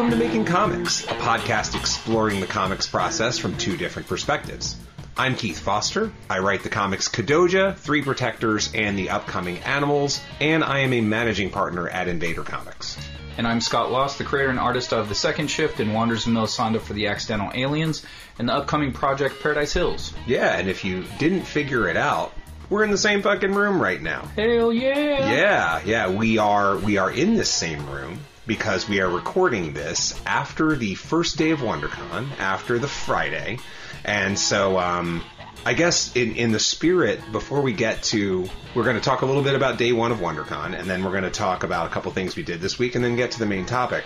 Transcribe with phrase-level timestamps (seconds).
[0.00, 4.78] Welcome to Making Comics, a podcast exploring the comics process from two different perspectives.
[5.14, 6.10] I'm Keith Foster.
[6.30, 11.02] I write the comics Kadoja, Three Protectors, and the upcoming Animals, and I am a
[11.02, 12.96] managing partner at Invader Comics.
[13.36, 16.32] And I'm Scott Loss, the creator and artist of The Second Shift and Wanders of
[16.32, 18.02] Melisande for the Accidental Aliens,
[18.38, 20.14] and the upcoming project Paradise Hills.
[20.26, 22.32] Yeah, and if you didn't figure it out,
[22.70, 24.22] we're in the same fucking room right now.
[24.34, 25.30] Hell yeah!
[25.30, 30.20] Yeah, yeah, we are we are in this same room because we are recording this
[30.26, 33.58] after the first day of WonderCon, after the Friday,
[34.04, 35.22] and so um,
[35.64, 39.26] I guess in in the spirit, before we get to, we're going to talk a
[39.26, 41.90] little bit about day one of WonderCon, and then we're going to talk about a
[41.90, 44.04] couple things we did this week, and then get to the main topic.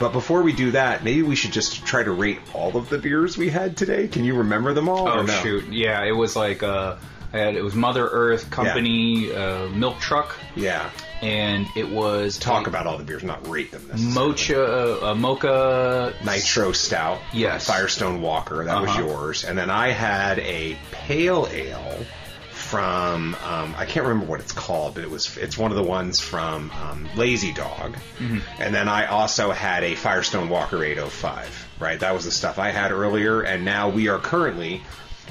[0.00, 2.98] But before we do that, maybe we should just try to rate all of the
[2.98, 4.08] beers we had today.
[4.08, 5.08] Can you remember them all?
[5.08, 5.32] Oh no?
[5.42, 5.72] shoot!
[5.72, 6.96] Yeah, it was like uh,
[7.32, 10.90] I had, it was Mother Earth Company uh, Milk Truck, Yeah.
[11.24, 13.88] And it was Talk a about all the beers, not rate them.
[14.12, 17.18] Mocha, uh, Mocha Nitro Stout.
[17.32, 17.66] Yes.
[17.66, 19.00] Firestone Walker, that was Uh-huh.
[19.06, 19.44] yours.
[19.44, 22.04] And then I had a pale ale
[22.50, 25.82] from um, I can't remember what it's called, but it was it's one of the
[25.82, 27.94] ones from um, Lazy Dog.
[28.18, 28.38] Mm-hmm.
[28.62, 31.68] And then I also had a Firestone Walker 805.
[31.80, 34.82] Right, that was the stuff I had earlier, and now we are currently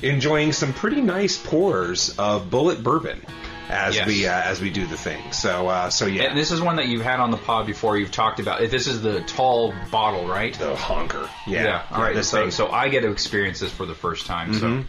[0.02, 3.21] enjoying some pretty nice pours of Bulleit Bourbon
[3.69, 4.08] as Yes.
[4.08, 5.31] we uh, as we do the thing.
[5.31, 7.97] So uh, so yeah, And this is one that you've had on the pod before.
[7.97, 8.59] You've talked about.
[8.70, 10.53] This is the tall bottle, right?
[10.53, 11.30] the honker.
[11.47, 12.14] Yeah, All right.
[12.16, 12.52] This So, thing.
[12.52, 14.53] so I get to experience this for the first time.
[14.53, 14.66] So.
[14.67, 14.86] Mhm.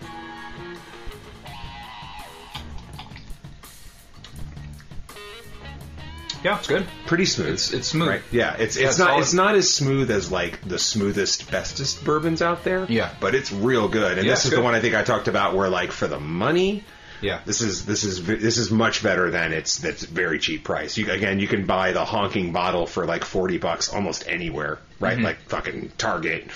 [6.43, 6.87] Yeah, it's good.
[7.06, 7.47] pretty smooth.
[7.54, 8.09] It's- it's smooth.
[8.09, 8.22] Right?
[8.31, 9.21] Yeah, it's Yeah, it's not solid.
[9.22, 12.84] it's not as smooth as like the smoothest, bestest bourbons out there.
[12.88, 13.09] Yeah.
[13.19, 14.19] but it's real good.
[14.19, 16.21] And Yeah, this is the one I think I talked about where like for the
[16.21, 16.84] money.
[17.24, 17.40] Yeah.
[17.44, 20.96] This is this is this is much better than its that's very cheap price.
[20.98, 25.14] You again, you can buy the honking bottle for like forty bucks almost anywhere, right?
[25.16, 25.24] Mm-hmm.
[25.24, 26.48] Like fucking Target,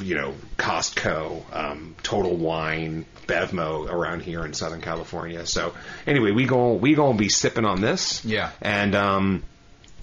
[0.00, 5.46] you know, Costco, um, Total Wine, Bevmo around here in Southern California.
[5.46, 5.74] So
[6.06, 8.50] anyway, we go we gonna be sipping on this, Yeah.
[8.60, 9.42] and um,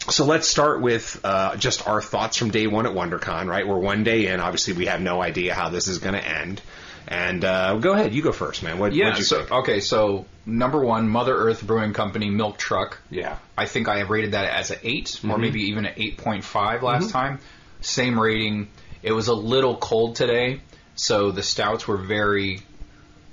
[0.09, 3.47] so let's start with uh, just our thoughts from day one at WonderCon.
[3.47, 4.39] Right, we're one day in.
[4.39, 6.61] Obviously, we have no idea how this is going to end.
[7.07, 8.79] And uh, go ahead, you go first, man.
[8.79, 9.05] What, Yeah.
[9.05, 9.51] what'd you So think?
[9.51, 9.79] okay.
[9.81, 12.99] So number one, Mother Earth Brewing Company Milk Truck.
[13.09, 13.37] Yeah.
[13.57, 15.31] I think I rated that as an 8 Mm-hmm.
[15.31, 17.39] or maybe even an eight point five last time.
[17.81, 18.69] Same rating.
[19.03, 20.61] It was a little cold today,
[20.95, 22.59] so the stouts were very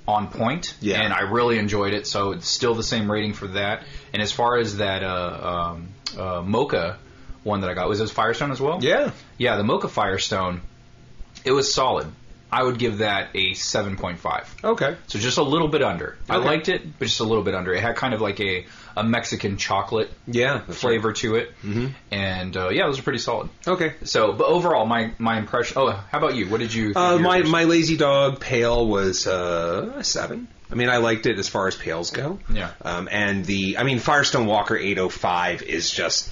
[0.07, 0.99] on point, Yeah.
[1.03, 2.07] and I really enjoyed it.
[2.07, 3.83] So it's still the same rating for that.
[4.11, 6.97] And as far as that uh, um, uh, Mocha
[7.43, 8.79] one that I got, was this Firestone as well?
[8.81, 9.11] Yeah.
[9.37, 10.61] Yeah, the Mocha Firestone,
[11.45, 12.07] it was solid.
[12.51, 14.63] I would give that a 7.5.
[14.63, 14.95] Okay.
[15.07, 16.17] So just a little bit under.
[16.29, 17.73] I liked it, but just a little bit under.
[17.73, 18.65] It had kind of like a,
[18.97, 20.59] a Mexican chocolate Yeah.
[20.61, 21.53] flavor to it.
[21.63, 21.87] Mm-hmm.
[22.11, 23.49] And uh, yeah, those are pretty solid.
[23.67, 23.93] Okay.
[24.03, 25.77] So, but overall, my, my impression.
[25.77, 26.47] Oh, how about you?
[26.49, 26.97] What did you think?
[26.97, 30.47] Uh, my my lazy dog pale was uh, a seven.
[30.71, 32.39] I mean, I liked it as far as pales go.
[32.51, 32.71] Yeah.
[32.83, 36.31] Um, and the I mean, Firestone Walker 805 is just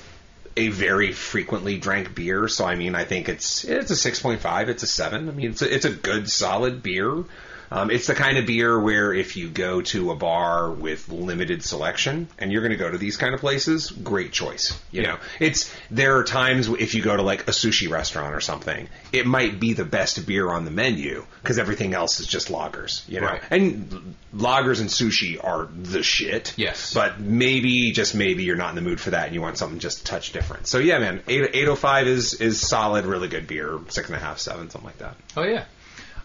[0.58, 2.48] a very frequently drank beer.
[2.48, 4.68] So I mean, I think it's it's a 6.5.
[4.68, 5.30] It's a seven.
[5.30, 7.24] I mean, it's a, it's a good solid beer.
[7.72, 11.64] Um, it's the kind of beer where if you go to a bar with limited
[11.64, 14.80] selection and you're going to go to these kind of places, great choice.
[14.92, 15.08] You Yeah.
[15.14, 18.88] know, it's there are times if you go to like a sushi restaurant or something,
[19.12, 23.08] it might be the best beer on the menu because everything else is just lagers.
[23.10, 23.42] You know, Right.
[23.52, 26.54] and lagers and sushi are the shit.
[26.58, 26.94] Yes.
[26.94, 29.80] but maybe just maybe you're not in the mood for that and you want something
[29.80, 30.68] just a touch different.
[30.68, 33.78] So yeah, man, eight eight oh five is is solid, really good beer.
[33.90, 35.16] Six and a half, seven, something like that.
[35.36, 35.66] Oh yeah.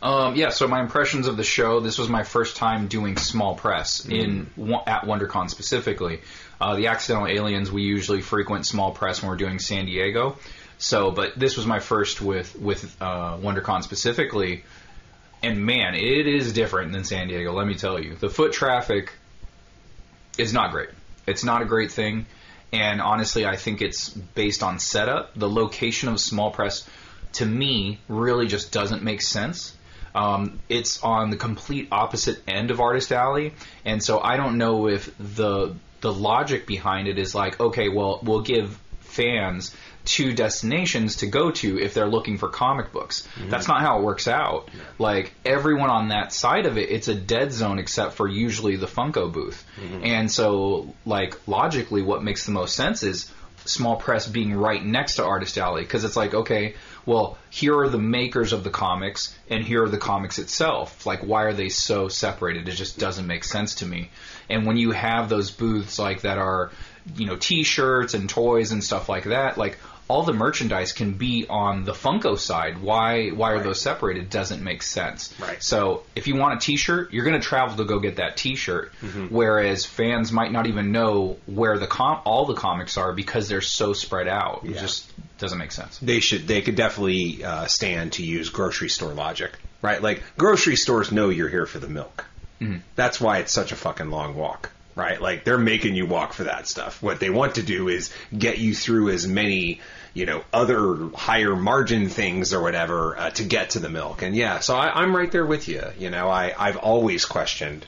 [0.02, 1.78] Um, yeah, so my impressions of the show.
[1.78, 4.50] This was my first time doing small press in
[4.84, 6.20] at WonderCon specifically.
[6.60, 10.36] Uh, the Accidental Aliens, we usually frequent small press when we're doing San Diego.
[10.78, 14.64] So, but this was my first with with uh, WonderCon specifically,
[15.40, 17.52] and man, it is different than San Diego.
[17.52, 19.12] Let me tell you, the foot traffic
[20.36, 20.88] is not great.
[21.28, 22.26] It's not a great thing,
[22.72, 25.32] and honestly, I think it's based on setup.
[25.36, 26.88] The location of small press,
[27.34, 29.76] to me, really just doesn't make sense.
[30.14, 33.54] Um, it's on the complete opposite end of Artist Alley,
[33.84, 38.20] and so I don't know if the the logic behind it is like, okay, well,
[38.22, 39.74] we'll give fans
[40.04, 43.26] two destinations to go to if they're looking for comic books.
[43.48, 44.68] That's not how it works out.
[44.98, 48.86] Like everyone on that side of it, it's a dead zone except for usually the
[48.86, 49.64] Funko booth.
[50.02, 53.30] And so, like logically, what makes the most sense is
[53.64, 56.74] small press being right next to Artist Alley because it's like, okay,
[57.06, 61.04] well, here are the makers of the comics and here are the comics itself.
[61.06, 62.68] Like, why are they so separated?
[62.68, 64.10] It just doesn't make sense to me.
[64.48, 66.70] And when you have those booths like that are,
[67.16, 69.78] you know, T-shirts and toys and stuff like that, like
[70.08, 72.82] all the merchandise can be on the Funko side.
[72.82, 73.64] Why why are Right.
[73.64, 74.28] those separated?
[74.28, 75.32] Doesn't make sense.
[75.40, 75.62] Right.
[75.62, 78.92] So if you want a T-shirt, you're going to travel to go get that T-shirt.
[79.00, 79.26] Mm-hmm.
[79.28, 83.60] Whereas fans might not even know where the com- all the comics are because they're
[83.62, 84.62] so spread out.
[84.64, 84.80] Yeah.
[84.80, 85.10] just
[85.42, 85.98] doesn't make sense.
[85.98, 89.52] they should they could definitely uh, stand to use grocery store logic,
[89.82, 90.00] right?
[90.00, 92.24] Like grocery stores know you're here for the milk.
[92.94, 95.20] That's why it's such a fucking long walk, right?
[95.20, 97.02] Like they're making you walk for that stuff.
[97.02, 99.80] What they want to do is get you through as many,
[100.14, 104.22] you know, other higher margin things or whatever uh, to get to the milk.
[104.22, 105.82] And yeah, so I, I'm right there with you.
[105.98, 107.84] You know, I I've always questioned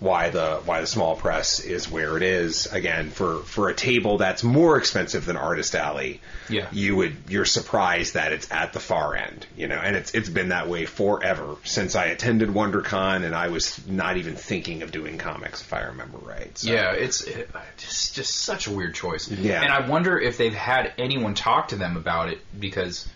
[0.00, 4.18] why the why the small press is where it is again for for a table
[4.18, 6.20] that's more expensive than Artist Alley.
[6.48, 6.68] Yeah.
[6.72, 10.28] you would you're surprised that it's at the far end, you know, and it's it's
[10.28, 14.92] been that way forever since I attended WonderCon and I was not even thinking of
[14.92, 16.56] doing comics if I remember right.
[16.58, 16.70] So.
[16.70, 19.30] Yeah, it's it, just just such a weird choice.
[19.30, 19.62] Yeah.
[19.62, 23.08] and I wonder if they've had anyone talk to them about it because,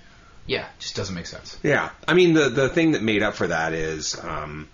[0.46, 1.58] yeah, it just doesn't make sense.
[1.62, 4.68] Yeah, I mean the the thing that made up for that is, um,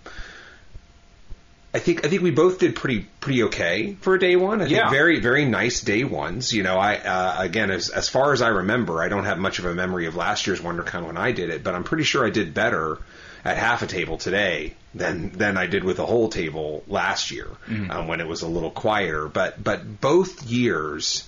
[1.75, 4.61] I think I think we both did pretty pretty okay for a day one.
[4.61, 4.89] I think Yeah.
[4.89, 6.53] very very nice day ones.
[6.53, 9.59] You know, I uh, again as as far as I remember, I don't have much
[9.59, 12.25] of a memory of last year's WonderCon when I did it, but I'm pretty sure
[12.25, 12.97] I did better
[13.43, 17.47] at half a table today than than I did with a whole table last year
[17.89, 19.27] um, when it was a little quieter.
[19.27, 21.27] But but both years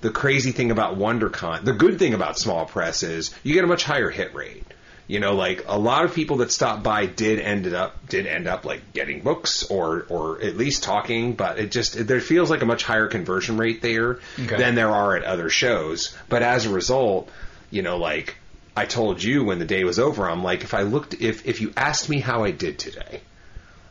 [0.00, 3.66] the crazy thing about WonderCon, the good thing about small press is you get a
[3.66, 4.62] much higher hit rate.
[5.08, 8.46] You know, like a lot of people that stopped by did ended up did end
[8.46, 12.60] up like getting books or or at least talking, but it just there feels like
[12.60, 14.56] a much higher conversion rate there Okay.
[14.58, 16.14] than there are at other shows.
[16.28, 17.30] But as a result,
[17.70, 18.36] you know, like
[18.76, 21.62] I told you when the day was over, I'm like, if I looked, if if
[21.62, 23.22] you asked me how I did today,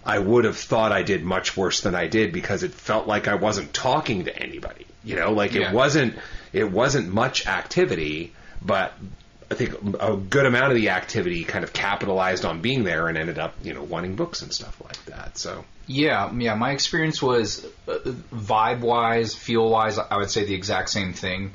[0.06, 3.28] I would have thought I did much worse than I did because it felt like
[3.28, 4.86] I wasn't talking to anybody.
[5.04, 5.70] You know, like Yeah.
[5.72, 6.13] it wasn't
[6.54, 8.94] it wasn't much activity, but
[9.50, 13.18] I think a good amount of the activity kind of capitalized on being there and
[13.18, 15.38] ended up, you know, wanting books and stuff like that.
[15.38, 16.56] So Yeah, yeah.
[16.56, 18.00] My experience was uh,
[18.34, 19.98] vibe wise, feel wise.
[19.98, 21.54] I would say the exact same thing.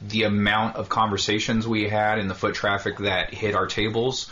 [0.00, 4.30] The amount of conversations we had and the foot traffic that hit our tables,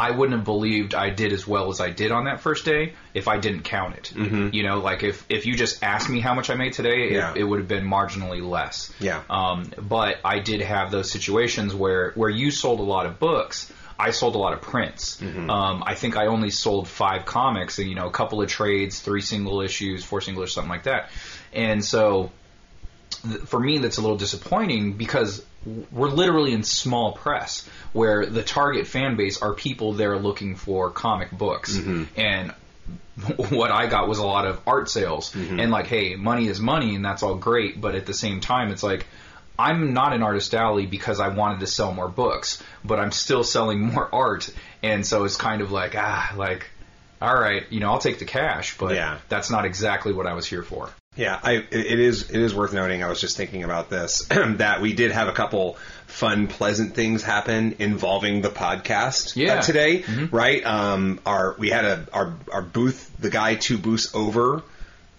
[0.00, 2.94] I wouldn't have believed I did as well as I did on that first day
[3.12, 4.12] if I didn't count it.
[4.14, 4.48] Mm-hmm.
[4.54, 7.32] You know, like if if you just asked me how much I made today, Yeah.
[7.32, 8.92] it, it would have been marginally less.
[8.98, 9.22] Yeah.
[9.28, 13.70] Um, but I did have those situations where where you sold a lot of books.
[13.98, 15.20] I sold a lot of prints.
[15.20, 18.98] Um, I think I only sold five comics, and you know, a couple of trades,
[19.00, 21.10] three single issues, four single issues, something like that.
[21.52, 22.32] And so,
[23.28, 25.44] th- for me, that's a little disappointing because
[25.92, 30.90] we're literally in small press, where the target fan base are people there looking for
[30.90, 31.78] comic books,
[32.16, 32.54] and
[33.50, 35.34] what I got was a lot of art sales.
[35.34, 37.80] And like, hey, money is money, and that's all great.
[37.80, 39.06] But at the same time, it's like
[39.58, 43.44] I'm not an artist alley because I wanted to sell more books, but I'm still
[43.44, 44.50] selling more art,
[44.82, 46.70] and so it's kind of like ah, like
[47.20, 49.18] all right, you know, I'll take the cash, but Yeah.
[49.28, 50.88] that's not exactly what I was here for.
[51.20, 53.02] Yeah, I, it is it is worth noting.
[53.04, 57.22] I was just thinking about this that we did have a couple fun, pleasant things
[57.22, 59.52] happen involving the podcast uh, Yeah.
[59.58, 59.60] Mm-hmm.
[59.66, 60.64] today, right?
[60.64, 64.62] Um, our we had a our our booth, the guy two booths over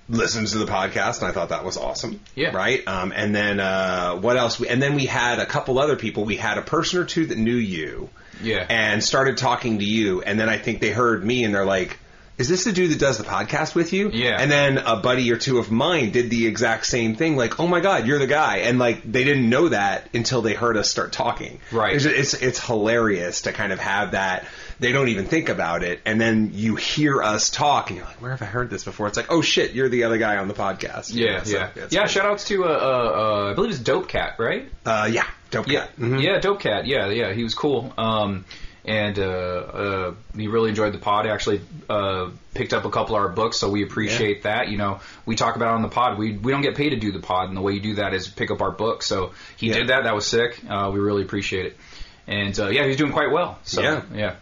[0.09, 2.19] listens to the podcast, and I thought that was awesome.
[2.35, 2.49] Yeah.
[2.55, 2.85] right.
[2.87, 4.59] Um, and then uh, what else?
[4.59, 6.25] We, and then we had a couple other people.
[6.25, 8.09] We had a person or two that knew you,
[8.41, 8.65] Yeah.
[8.67, 11.97] and started talking to you, and then I think they heard me, and they're like.
[12.41, 14.09] Is this the dude that does the podcast with you?
[14.09, 14.35] Yeah.
[14.41, 17.35] And then a buddy or two of mine did the exact same thing.
[17.37, 20.55] Like, oh my god, you're the guy, and like they didn't know that until they
[20.55, 21.59] heard us start talking.
[21.71, 21.95] Right.
[21.95, 24.47] It's it's, it's hilarious to kind of have that.
[24.79, 28.19] They don't even think about it, and then you hear us talk, and you're like,
[28.19, 29.05] where have I heard this before?
[29.05, 31.13] It's like, oh shit, you're the other guy on the podcast.
[31.13, 32.07] You Yeah, know, so yeah, yeah.
[32.07, 34.67] Shout outs to uh, uh, uh, I believe it's Dope Cat, right?
[34.83, 35.67] Uh, yeah, dope.
[35.67, 35.97] Yeah, cat.
[35.99, 36.23] Mhm.
[36.23, 36.87] yeah, Dope Cat.
[36.87, 37.93] Yeah, yeah, he was cool.
[37.99, 38.45] Um,
[38.85, 41.27] and uh, uh, he really enjoyed the pod.
[41.27, 44.69] Actually, uh, picked up a couple of our books, so we appreciate that.
[44.69, 46.17] You know, we talk about it on the pod.
[46.17, 48.13] We we don't get paid to do the pod, and the way you do that
[48.13, 49.05] is pick up our books.
[49.07, 49.73] So he Yeah.
[49.73, 50.03] did that.
[50.05, 50.59] That was sick.
[50.67, 51.77] Uh, we really appreciate it.
[52.27, 53.59] And uh, yeah, he's doing quite well.
[53.63, 54.01] So Yeah.
[54.13, 54.35] yeah,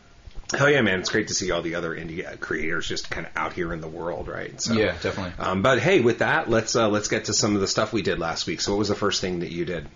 [0.58, 1.00] Hell yeah, man!
[1.00, 3.81] It's great to see all the other indie creators just kind of out here in
[3.81, 4.60] the world, right?
[4.60, 5.34] So, yeah, definitely.
[5.38, 8.01] Um, but hey, with that, let's uh, let's get to some of the stuff we
[8.01, 8.60] did last week.
[8.62, 9.88] So, what was the first thing that you did?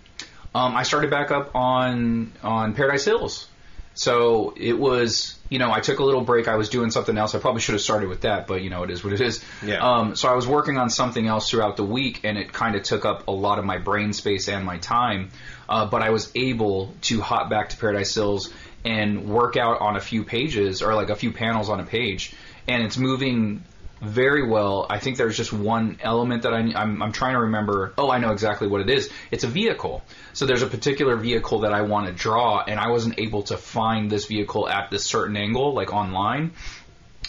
[0.54, 3.48] Um, I started back up on on Paradise Hills.
[3.96, 6.48] So it was, you know, I took a little break.
[6.48, 7.36] I was doing something else.
[7.36, 9.44] I probably should have started with that, but you know, it is what it is.
[9.64, 9.78] Yeah.
[9.78, 12.84] Um, so I was working on something else throughout the week, and it kind of
[12.84, 15.30] took up a lot of my brain space and my time.
[15.70, 18.52] Uh, but I was able to hop back to Paradise Hills
[18.84, 22.34] and work out on a few pages or like a few panels on a page,
[22.68, 23.64] and it's moving
[24.04, 24.86] very well.
[24.90, 27.94] I think there's just one element that I, I'm, I'm trying to remember.
[27.98, 29.10] Oh, I know exactly what it is.
[29.32, 30.04] It's a vehicle.
[30.34, 33.58] So there's a particular vehicle that I want to draw, and I wasn't able to
[33.58, 36.52] find this vehicle at this certain angle, like online.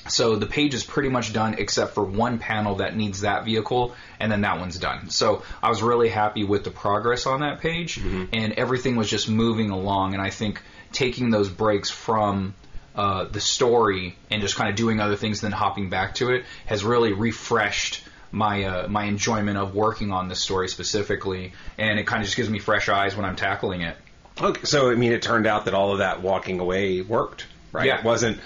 [0.08, 3.94] So the page is pretty much done except for one panel that needs that vehicle,
[4.20, 5.08] and then that one's done.
[5.08, 8.24] So I was really happy with the progress on that page, mm-hmm.
[8.32, 10.12] and everything was just moving along.
[10.12, 10.60] And I think
[10.92, 12.54] taking those breaks from
[12.94, 16.44] uh, the story and just kind of doing other things, then hopping back to it,
[16.66, 22.06] has really refreshed my uh, my enjoyment of working on the story specifically, and it
[22.06, 23.96] kind of just gives me fresh eyes when I'm tackling it.
[24.40, 27.86] Okay, so I mean, it turned out that all of that walking away worked, right?
[27.86, 27.98] Yeah.
[27.98, 28.40] It wasn't,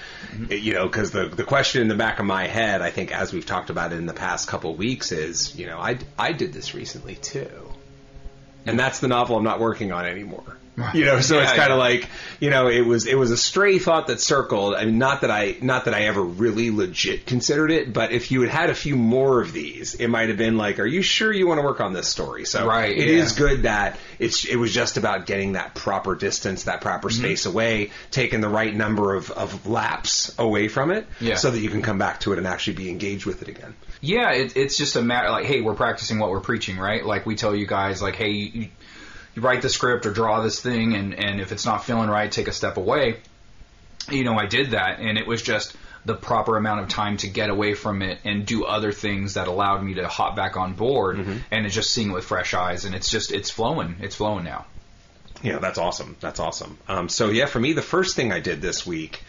[0.50, 3.12] it- you know, because the the question in the back of my head, I think,
[3.16, 6.32] as we've talked about it in the past couple weeks, is, you know, I I
[6.32, 7.48] did this recently too,
[8.66, 10.58] and that's the novel I'm not working on anymore.
[10.94, 11.84] You know, so it's kind of yeah.
[11.84, 12.08] like,
[12.40, 14.74] you know, it was it was a stray thought that circled.
[14.74, 18.30] I mean, not that I not that I ever really legit considered it, but if
[18.30, 21.02] you had had a few more of these, it might have been like, are you
[21.02, 22.44] sure you want to work on this story?
[22.44, 23.46] So Right, it is yeah.
[23.46, 27.22] good that it's it was just about getting that proper distance, that proper Mm-hmm.
[27.22, 31.36] space away, taking the right number of, of laps away from it, Yeah.
[31.36, 33.74] so that you can come back to it and actually be engaged with it again.
[34.00, 37.04] Yeah, it, it's just a matter like, hey, we're practicing what we're preaching, right?
[37.04, 38.68] Like we tell you guys, like, hey, you
[39.38, 42.48] write the script or draw this thing, and and if it's not feeling right, take
[42.48, 43.18] a step away.
[44.10, 47.28] You know, I did that, and it was just the proper amount of time to
[47.28, 50.72] get away from it and do other things that allowed me to hop back on
[50.72, 51.18] board,
[51.50, 54.44] and it's just seeing it with fresh eyes, and it's just it's flowing, it's flowing
[54.44, 54.64] now.
[55.42, 56.16] Yeah, that's awesome.
[56.20, 56.78] That's awesome.
[56.88, 59.22] Um, so yeah, for me, the first thing I did this week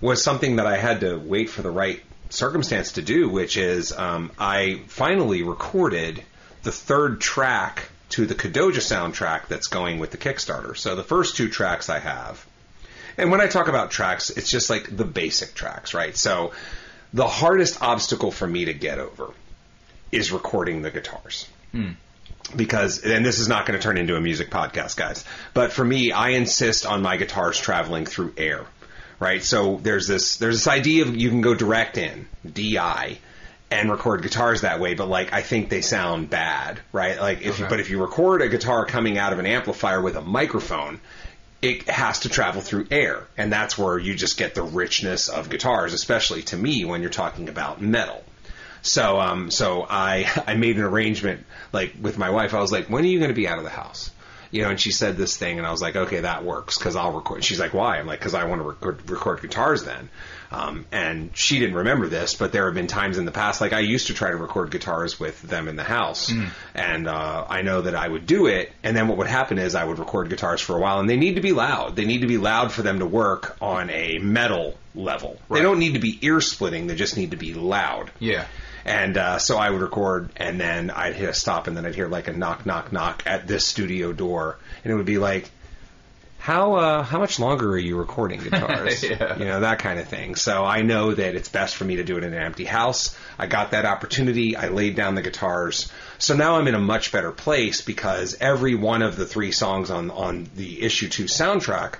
[0.00, 3.92] was something that I had to wait for the right circumstance to do, which is
[3.92, 6.22] um, I finally recorded
[6.62, 10.76] the third track to the Kadoja soundtrack that's going with the Kickstarter.
[10.76, 12.44] So the first two tracks I have,
[13.16, 16.16] and when I talk about tracks, it's just like the basic tracks, right?
[16.16, 16.52] So
[17.12, 19.30] the hardest obstacle for me to get over
[20.10, 21.90] is recording the guitars hmm.
[22.54, 25.84] because and this is not going to turn into a music podcast guys but for
[25.84, 28.64] me i insist on my guitars traveling through air
[29.18, 33.18] right so there's this there's this idea of you can go direct in di
[33.72, 37.58] and record guitars that way but like i think they sound bad right like if
[37.58, 37.70] you, Okay.
[37.70, 41.00] but if you record a guitar coming out of an amplifier with a microphone
[41.62, 45.48] it has to travel through air and that's where you just get the richness of
[45.48, 48.22] guitars especially to me when you're talking about metal
[48.82, 52.52] so um so I I made an arrangement like with my wife.
[52.52, 54.10] I was like, when are you going to be out of the house?
[54.50, 56.94] You know, and she said this thing, and I was like, okay, that works because
[56.96, 57.42] I'll record.
[57.44, 57.98] She's like, why?
[57.98, 60.10] I'm like, because I want to record, record guitars then.
[60.52, 63.72] Um, and she didn't remember this, but there have been times in the past, like
[63.72, 66.30] I used to try to record guitars with them in the house,
[66.74, 68.70] and uh, I know that I would do it.
[68.82, 71.16] And then what would happen is I would record guitars for a while, and they
[71.16, 71.96] need to be loud.
[71.96, 75.38] They need to be loud for them to work on a metal level.
[75.50, 76.86] They don't need to be ear splitting.
[76.86, 78.10] They just need to be loud.
[78.18, 78.44] Yeah.
[78.84, 81.94] And uh, so I would record, and then I'd hit a stop, and then I'd
[81.94, 85.50] hear like a knock, knock, knock at this studio door, and it would be like,
[86.42, 89.38] "How uh, how much longer are you recording guitars?" Yeah.
[89.38, 90.34] You know that kind of thing.
[90.34, 93.16] So I know that it's best for me to do it in an empty house.
[93.38, 94.56] I got that opportunity.
[94.56, 95.90] I laid down the guitars.
[96.18, 99.90] So now I'm in a much better place because every one of the three songs
[99.90, 101.94] on on the issue two soundtrack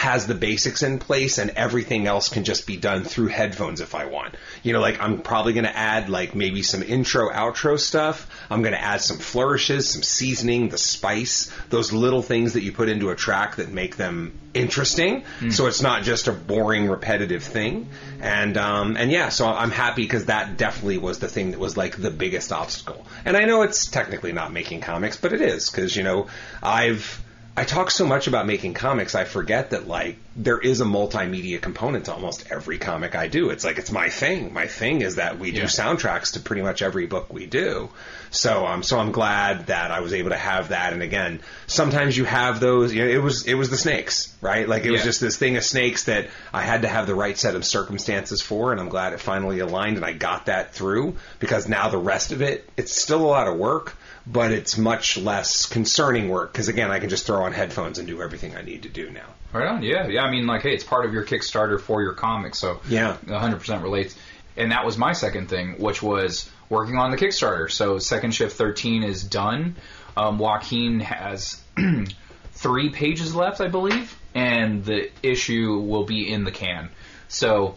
[0.00, 3.94] has the basics in place and everything else can just be done through headphones if
[3.94, 4.34] I want.
[4.62, 8.26] You know, like I'm probably going to add like maybe some intro outro stuff.
[8.48, 12.72] I'm going to add some flourishes, some seasoning, the spice, those little things that you
[12.72, 15.22] put into a track that make them interesting.
[15.50, 17.88] So it's not just a boring repetitive thing.
[18.22, 21.76] And um and yeah, so I'm happy cuz that definitely was the thing that was
[21.76, 23.06] like the biggest obstacle.
[23.26, 26.26] And I know it's technically not making comics, but it is cuz you know,
[26.62, 27.20] I've
[27.56, 31.60] I talk so much about making comics, I forget that like there is a multimedia
[31.60, 33.50] component to almost every comic I do.
[33.50, 34.54] It's like it's my thing.
[34.54, 37.90] My thing is that we do soundtracks to pretty much every book we do.
[38.30, 40.92] So um so I'm glad that I was able to have that.
[40.92, 42.94] And again, sometimes you have those.
[42.94, 44.68] You know, it was it was the snakes, right?
[44.68, 45.06] Like it was Yeah.
[45.06, 48.40] just this thing of snakes that I had to have the right set of circumstances
[48.40, 51.98] for, and I'm glad it finally aligned and I got that through because now the
[51.98, 53.96] rest of it, it's still a lot of work
[54.30, 58.06] but it's much less concerning work because again, I can just throw on headphones and
[58.06, 59.26] do everything I need to do now.
[59.52, 59.82] Right on.
[59.82, 60.06] Yeah.
[60.06, 60.22] Yeah.
[60.22, 63.16] I mean, like, hey, it's part of your Kickstarter for your comic, so Yeah.
[63.26, 64.14] 100% relates.
[64.56, 67.70] And that was my second thing, which was working on the Kickstarter.
[67.70, 69.76] So Second Shift 13 is done.
[70.16, 71.60] Um, Joaquin has
[72.52, 76.90] three pages left, I believe, and the issue will be in the can.
[77.28, 77.76] So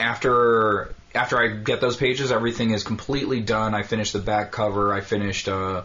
[0.00, 3.74] after after I get those pages, everything is completely done.
[3.74, 4.92] I finished the back cover.
[4.92, 5.82] I finished uh,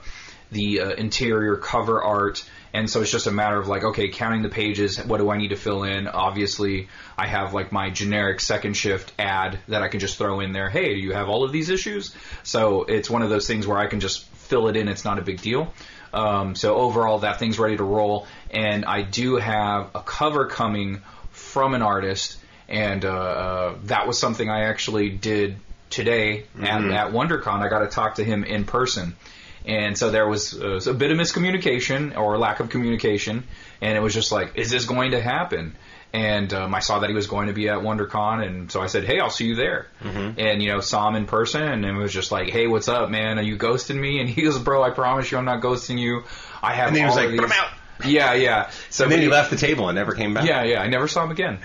[0.52, 2.44] the uh, interior cover art,
[2.74, 5.38] And so it's just a matter of like, okay, counting the pages, what do I
[5.38, 6.08] need to fill in?
[6.08, 10.52] Obviously, I have like my generic second shift ad that I can just throw in
[10.52, 10.70] there.
[10.70, 12.16] Hey, do you have all of these issues?
[12.44, 14.88] So it's one of those things where I can just fill it in.
[14.88, 15.74] It's not a big deal.
[16.14, 18.28] Um, so overall, that thing's ready to roll.
[18.50, 22.38] And I do have a cover coming from an artist,
[22.70, 25.58] and uh, uh, that was something I actually did
[25.90, 27.62] today at, at WonderCon.
[27.62, 29.16] I got to talk to him in person.
[29.66, 33.44] And so there was uh, a bit of miscommunication or lack of communication,
[33.82, 35.76] and it was just like, is this going to happen?
[36.14, 38.88] And um, I saw that he was going to be at WonderCon, and so I
[38.88, 39.86] said, "Hey, I'll see you there."
[40.40, 43.12] And you know, saw him in person, and it was just like, "Hey, what's up,
[43.12, 43.38] man?
[43.38, 46.24] Are you ghosting me?" And he goes, "Bro, I promise you, I'm not ghosting you.
[46.64, 47.70] I have." And he was like, of "Put him these- out."
[48.06, 48.70] Yeah, yeah.
[48.90, 50.46] So And then he left the table and never came back.
[50.48, 50.82] yeah, yeah.
[50.82, 51.60] I never saw him again.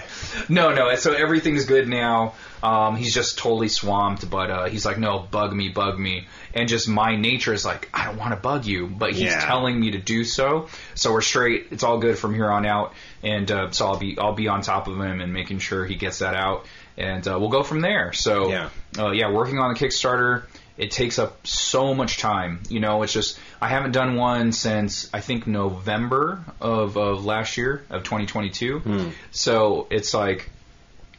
[0.49, 0.95] No, no.
[0.97, 2.35] So everything's good now.
[2.63, 6.27] Um, he's just totally swamped, but uh, he's like, no, bug me, bug me.
[6.55, 9.45] And just my nature is like, I don't want to bug you, but he's Yeah.
[9.45, 10.69] telling me to do so.
[10.95, 11.67] So we're straight.
[11.73, 12.95] It's all good from here on out.
[13.23, 15.95] And uh, so I'll be I'll be on top of him and making sure he
[15.95, 16.67] gets that out,
[16.99, 18.13] and uh, we'll go from there.
[18.13, 18.69] So Yeah.
[18.99, 20.45] uh, yeah, working on the Kickstarter.
[20.77, 22.61] It takes up so much time.
[22.69, 27.57] You know, it's just I haven't done one since I think November of, of last
[27.57, 28.79] year of 2022.
[28.81, 29.09] Hmm.
[29.31, 30.51] So it's like,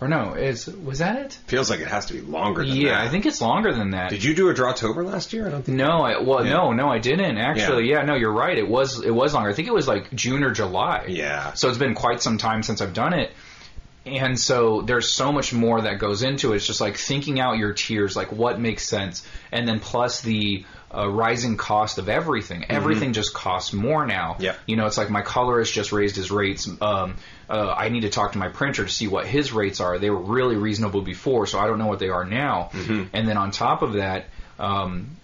[0.02, 1.40] or no, is was that it?
[1.48, 3.08] Feels like it has to be longer than Yeah, that.
[3.08, 4.10] I think it's longer than that.
[4.10, 5.48] Did you do a Drawtober last year?
[5.48, 5.78] I don't think.
[5.78, 6.52] No, I, well, Yeah.
[6.52, 7.90] no, no, I didn't actually.
[7.90, 8.02] Yeah.
[8.04, 8.58] no, you're right.
[8.58, 9.50] It was it was longer.
[9.50, 11.06] I think it was like June or July.
[11.08, 11.54] Yeah.
[11.54, 13.32] So it's been quite some time since I've done it.
[14.06, 16.58] And so there's so much more that goes into it.
[16.58, 20.64] It's just like thinking out your tiers, like what makes sense, and then plus the
[20.96, 22.66] uh, rising cost of everything.
[22.70, 24.36] Everything just costs more now.
[24.40, 24.58] Mm-hmm.
[24.68, 26.70] You know, it's like my colorist just raised his rates.
[26.82, 27.16] Um,
[27.50, 29.98] uh, I need to talk to my printer to see what his rates are.
[29.98, 32.70] They were really reasonable before, so I don't know what they are now.
[32.74, 33.04] Mm-hmm.
[33.14, 34.28] And then on top of that,
[34.60, 35.18] um,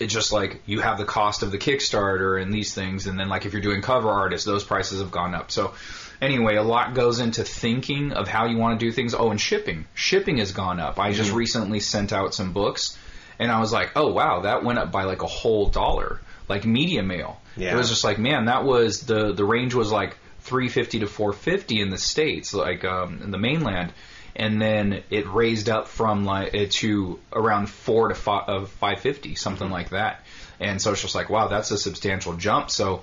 [0.00, 3.28] it's just like you have the cost of the Kickstarter and these things, and then
[3.28, 5.50] like if you're doing cover artists, those prices have gone up.
[5.50, 5.74] So
[6.20, 9.14] anyway, a lot goes into thinking of how you want to do things.
[9.14, 10.98] Oh, and shipping, shipping has gone up.
[10.98, 12.96] I just recently sent out some books,
[13.38, 16.64] and I was like, oh wow, that went up by like a whole dollar, like
[16.64, 17.40] media mail.
[17.56, 17.74] Yeah.
[17.74, 21.80] It was just like, man, that was the the range was like 350 to 450
[21.80, 23.92] in the states, like um, in the mainland
[24.36, 29.34] and then it raised up from like uh, to around four to five, uh, 550,
[29.34, 30.20] something like that.
[30.60, 32.70] And so it's just like, wow, that's a substantial jump.
[32.70, 33.02] So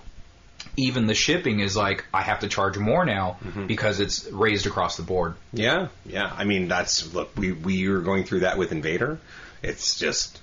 [0.76, 3.68] even the shipping is like, I have to charge more now mm-hmm.
[3.68, 5.36] because it's raised across the board.
[5.52, 6.32] Yeah, yeah.
[6.36, 7.32] I mean, that's look.
[7.38, 9.20] We we were going through that with Invader.
[9.62, 10.42] It's just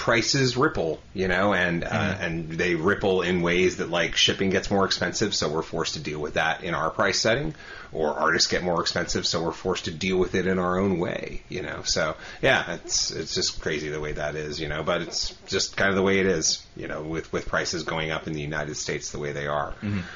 [0.00, 4.70] prices ripple, you know, and uh, and they ripple in ways that like shipping gets
[4.70, 7.54] more expensive, so we're forced to deal with that in our price setting,
[7.92, 10.98] or artists get more expensive, so we're forced to deal with it in our own
[10.98, 11.82] way, you know.
[11.84, 15.76] So yeah, it's it's just crazy the way that is, you know, but it's just
[15.76, 18.40] kind of the way it is, you know, with with prices going up in the
[18.40, 19.74] United States the way they are.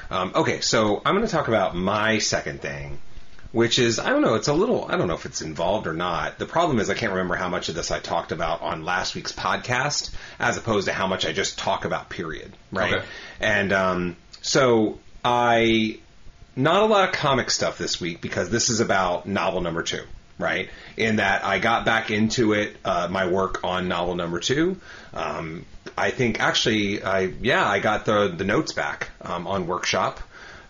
[0.09, 2.97] Um, okay, so I'm going to talk about my second thing
[3.51, 4.35] which is I don't know.
[4.35, 6.37] It's a little I don't know if it's involved or not.
[6.37, 9.15] The problem is I can't remember how much of this I talked about on last
[9.15, 12.09] week's podcast, as opposed to how much I just talk about.
[12.09, 12.53] Period.
[12.71, 12.93] Right.
[12.93, 13.05] Okay.
[13.39, 15.99] And um, so I
[16.55, 20.03] not a lot of comic stuff this week because this is about novel number two.
[20.37, 20.69] Right.
[20.97, 24.77] In that I got back into it, uh, my work on novel number two.
[25.13, 25.65] Um,
[25.97, 30.19] I think actually, I yeah, I got the the notes back um, on workshop.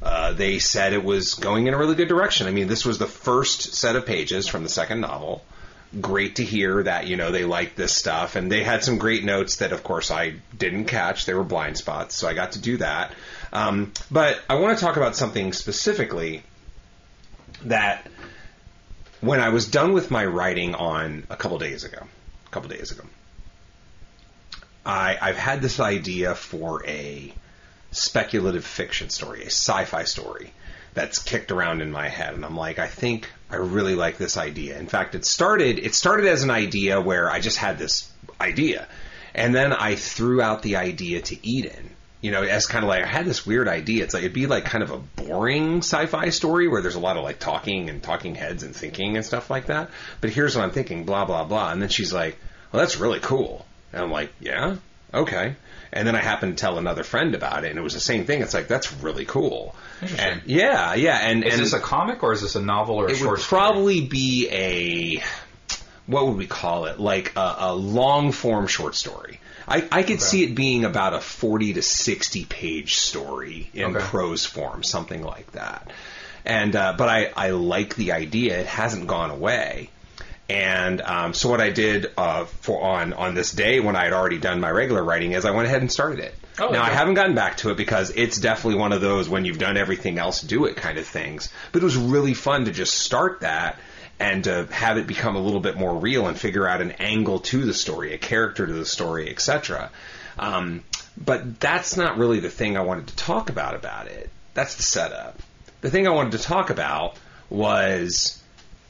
[0.02, 2.48] Uh, they said it was going in a really good direction.
[2.48, 5.44] I mean, this was the first set of pages from the second novel.
[6.02, 9.24] Great to hear that you know they liked this stuff, and they had some great
[9.24, 11.26] notes that, of course, I didn't catch.
[11.26, 13.14] They were blind spots, so I got to do that.
[13.54, 16.44] Um, but I want to talk about something specifically
[17.64, 18.06] that
[19.22, 22.00] when I was done with my writing on a couple days ago,
[22.46, 23.04] a couple days ago,
[24.86, 27.34] I, I've had this idea for a
[27.96, 30.54] speculative fiction story, a sci-fi story
[30.94, 34.38] that's kicked around in my head, and I'm like, I think I really like this
[34.38, 34.80] idea.
[34.80, 38.88] In fact, it started it started as an idea where I just had this idea,
[39.36, 41.92] and then I threw out the idea to Eden.
[42.22, 44.04] You know, as kind of like I had this weird idea.
[44.04, 47.18] It's like it'd be like kind of a boring sci-fi story where there's a lot
[47.18, 49.92] of like talking and talking heads and thinking and stuff like that.
[50.22, 51.72] But here's what I'm thinking, blah blah blah.
[51.72, 52.38] And then she's like,
[52.72, 54.78] "Well, that's really cool." And I'm like, "Yeah,
[55.14, 55.56] okay."
[55.94, 58.26] And then I happened to tell another friend about it, and it was the same
[58.26, 58.42] thing.
[58.42, 59.76] It's like that's really cool.
[60.02, 60.30] Interesting.
[60.30, 61.18] And yeah, yeah.
[61.18, 63.28] And Is and this a comic or is this a novel or a it short
[63.28, 63.60] It would story?
[63.62, 65.24] probably be a
[66.08, 67.00] what would we call it?
[67.00, 69.40] Like a, a long form short story.
[69.68, 74.06] I, I could see it being about a 40 to 60 page story in Okay.
[74.06, 75.90] prose form, something like that.
[76.46, 78.60] And uh, but I, I like the idea.
[78.60, 79.90] It hasn't gone away.
[80.48, 84.14] And um, so what I did uh, for on on this day when I had
[84.14, 86.36] already done my regular writing is I went ahead and started it.
[86.60, 89.44] Oh, now I haven't gotten back to it because it's definitely one of those when
[89.44, 91.50] you've done everything else, do it kind of things.
[91.72, 93.80] But it was really fun to just start that
[94.20, 97.40] and to have it become a little bit more real and figure out an angle
[97.40, 99.90] to the story, a character to the story, etc.
[100.40, 100.84] Um,
[101.18, 104.30] but that's not really the thing I wanted to talk about about it.
[104.54, 105.40] That's the setup.
[105.82, 107.18] The thing I wanted to talk about
[107.50, 108.42] was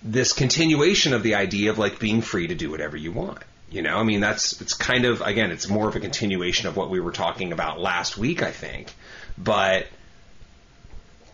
[0.05, 3.39] this continuation of the idea of like being free to do whatever you want.
[3.71, 6.77] You know, I mean, that's it's kind of again, it's more of a continuation of
[6.77, 8.93] what we were talking about last week, I think.
[9.37, 9.87] But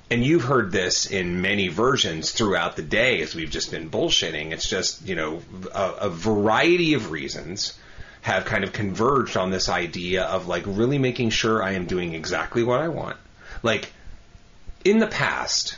[0.09, 4.51] and you've heard this in many versions throughout the day as we've just been bullshitting.
[4.51, 5.41] It's just you know
[5.73, 7.77] a, a variety of reasons
[8.21, 12.13] have kind of converged on this idea of like really making sure I am doing
[12.13, 13.17] exactly what I want.
[13.63, 13.91] Like
[14.85, 15.77] in the past,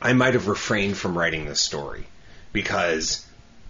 [0.00, 2.06] I might have refrained from writing this story
[2.52, 3.26] because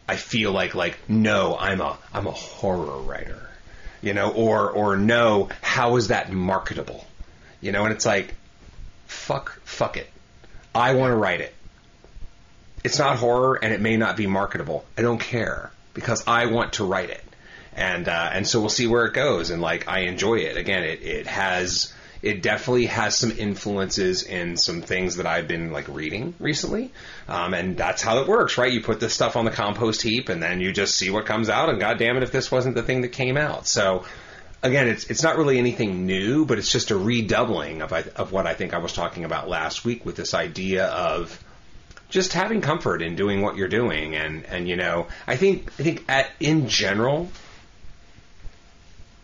[0.08, 3.48] I feel like like no, I'm a I'm a horror writer,
[4.02, 7.04] you know, or or no, how is that marketable,
[7.60, 7.84] you know?
[7.84, 8.34] And it's like,
[9.06, 10.08] fuck, fuck it,
[10.74, 11.54] I want to write it.
[12.84, 14.84] It's not horror, and it may not be marketable.
[14.96, 17.24] I don't care because I want to write it,
[17.74, 19.50] and uh, and so we'll see where it goes.
[19.50, 20.56] And like I enjoy it.
[20.56, 25.72] Again, it it has it definitely has some influences in some things that I've been
[25.72, 26.92] like reading recently,
[27.28, 28.72] um, and that's how it works, right?
[28.72, 31.48] You put this stuff on the compost heap, and then you just see what comes
[31.48, 31.68] out.
[31.68, 34.04] And god damn it, if this wasn't the thing that came out, so.
[34.62, 38.46] Again, it's it's not really anything new, but it's just a redoubling of of what
[38.46, 41.38] I think I was talking about last week with this idea of
[42.08, 45.82] just having comfort in doing what you're doing, and and you know, I think I
[45.82, 47.30] think at in general,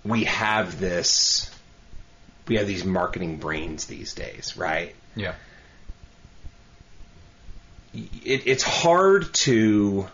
[0.05, 1.52] we have this
[2.49, 4.95] we have these marketing brains these days, right?
[5.15, 5.35] Yeah.
[7.95, 10.07] It, it's hard to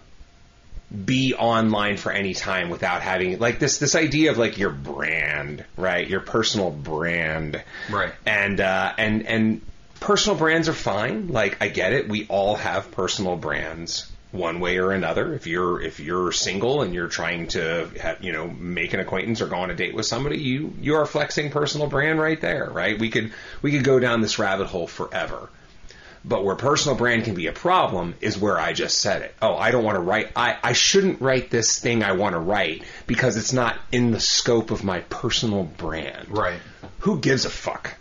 [1.04, 5.64] be online for any time without having like this this idea of like your brand,
[5.76, 6.08] right?
[6.08, 8.12] Your personal brand, Right.
[8.26, 9.60] And uh, and and
[10.00, 11.28] personal brands are fine.
[11.28, 12.08] Like I get it.
[12.08, 15.32] We all have personal brands one way or another.
[15.34, 19.40] If you're if you're single and you're trying to have, you know make an acquaintance
[19.40, 22.68] or go on a date with somebody, you you are flexing personal brand right there,
[22.70, 22.98] right?
[22.98, 25.48] We could we could go down this rabbit hole forever.
[26.24, 29.34] But where personal brand can be a problem is where I just said it.
[29.40, 30.30] Oh, I don't want to write.
[30.34, 34.20] I, I shouldn't write this thing I want to write because it's not in the
[34.20, 36.36] scope of my personal brand.
[36.36, 36.60] Right.
[37.00, 37.94] Who gives a fuck?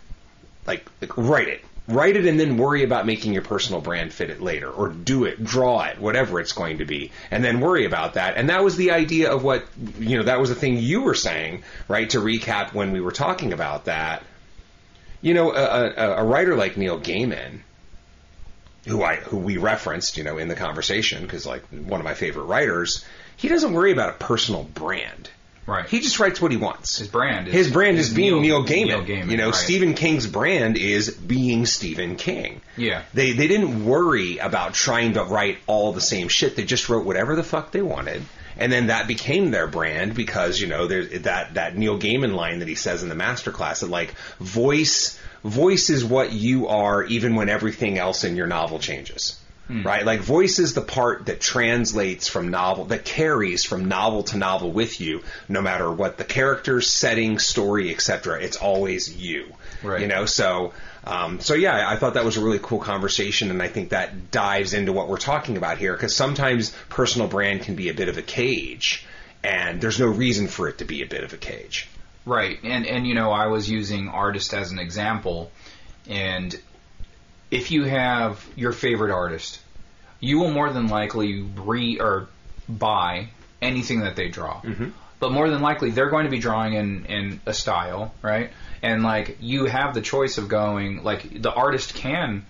[0.66, 1.64] Like, like write it.
[1.88, 4.70] Write it and then worry about making your personal brand fit it later.
[4.70, 7.12] Or do it, draw it, whatever it's going to be.
[7.30, 8.36] And then worry about that.
[8.36, 9.64] And that was the idea of what,
[9.98, 12.10] you know, that was the thing you were saying, right?
[12.10, 14.22] To recap when we were talking about that.
[15.22, 17.60] You know, a, a, a writer like Neil Gaiman,
[18.86, 22.14] who I who we referenced, you know, in the conversation because like one of my
[22.14, 23.04] favorite writers,
[23.36, 25.30] he doesn't worry about a personal brand.
[25.68, 25.86] Right.
[25.86, 26.96] He just writes what he wants.
[26.98, 28.86] His brand is- His brand is, is being Neil, Neil- Gaiman.
[28.86, 29.54] Neil Gaiman, You know, right.
[29.54, 32.62] Stephen King's brand is being Stephen King.
[32.76, 33.02] Yeah.
[33.12, 36.56] They they didn't worry about trying to write all the same shit.
[36.56, 38.22] They just wrote whatever the fuck they wanted.
[38.56, 42.58] And then that became their brand because, you know, there's that, that Neil Gaiman line
[42.60, 47.36] that he says in the masterclass that like voice voice is what you are even
[47.36, 49.38] when everything else in your novel changes.
[49.68, 50.04] Right?
[50.04, 54.72] Like voice is the part that translates from novel that carries from novel to novel
[54.72, 58.40] with you, no matter what the characters, setting, story, etc.
[58.40, 59.52] It's always you.
[59.82, 60.00] Right.
[60.00, 60.72] You know, so
[61.04, 64.30] um, so yeah, I thought that was a really cool conversation, and I think that
[64.30, 68.08] dives into what we're talking about here because sometimes personal brand can be a bit
[68.08, 69.06] of a cage,
[69.42, 71.88] and there's no reason for it to be a bit of a cage.
[72.26, 75.50] Right, and and you know, I was using artist as an example,
[76.08, 76.54] and
[77.50, 79.60] if you have your favorite artist,
[80.20, 82.28] you will more than likely re or
[82.68, 83.28] buy
[83.62, 84.60] anything that they draw.
[84.60, 84.90] Mm-hmm.
[85.20, 88.50] But more than likely, they're going to be drawing in in a style, right?
[88.82, 92.46] And like you have the choice of going like the artist can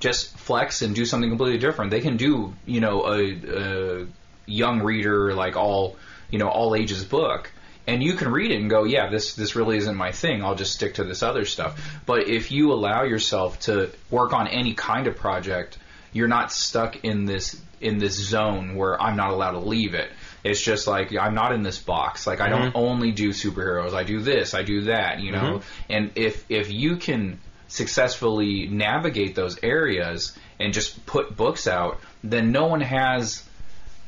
[0.00, 1.90] just flex and do something completely different.
[1.90, 4.06] They can do you know a, a
[4.46, 5.96] young reader like all
[6.30, 7.50] you know all ages book,
[7.88, 10.44] and you can read it and go, yeah, this this really isn't my thing.
[10.44, 12.00] I'll just stick to this other stuff.
[12.04, 15.78] But if you allow yourself to work on any kind of project,
[16.12, 20.10] you're not stuck in this in this zone where I'm not allowed to leave it.
[20.44, 22.26] It's just like I'm not in this box.
[22.26, 22.76] Like I don't mm-hmm.
[22.76, 23.94] only do superheroes.
[23.94, 24.52] I do this.
[24.52, 25.20] I do that.
[25.20, 25.38] You know.
[25.38, 25.92] Mm-hmm.
[25.92, 32.52] And if if you can successfully navigate those areas and just put books out, then
[32.52, 33.47] no one has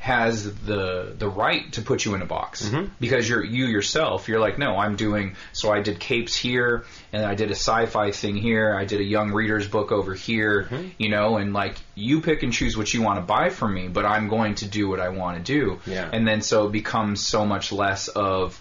[0.00, 2.86] has the the right to put you in a box Mm-hmm.
[2.98, 7.22] because you're you yourself you're like no I'm doing so I did capes here and
[7.24, 10.88] I did a sci-fi thing here I did a young reader's book over here Mm-hmm.
[10.96, 13.88] you know and like you pick and choose what you want to buy from me
[13.88, 16.08] but I'm going to do what I want to do Yeah.
[16.10, 18.58] and then so it becomes so much less of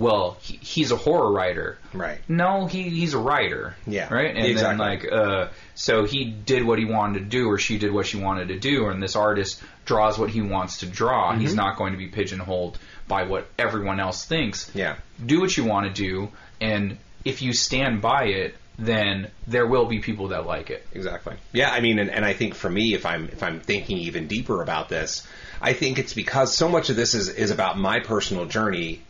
[0.00, 2.18] well he, he's a horror writer Right.
[2.28, 4.60] no he he's a writer Yeah, right and exactly.
[4.62, 8.06] then like uh so he did what he wanted to do or she did what
[8.06, 11.40] she wanted to do and this artist draws what he wants to draw Mm-hmm.
[11.42, 14.96] he's not going to be pigeonholed by what everyone else thinks Yeah.
[15.24, 19.84] do what you want to do and if you stand by it then there will
[19.84, 21.34] be people that like it Exactly.
[21.52, 24.26] Yeah, I mean, and, and I think for me, if I'm if I'm thinking even
[24.26, 25.26] deeper about this,
[25.60, 29.02] I think it's because so much of this is is about my personal journey.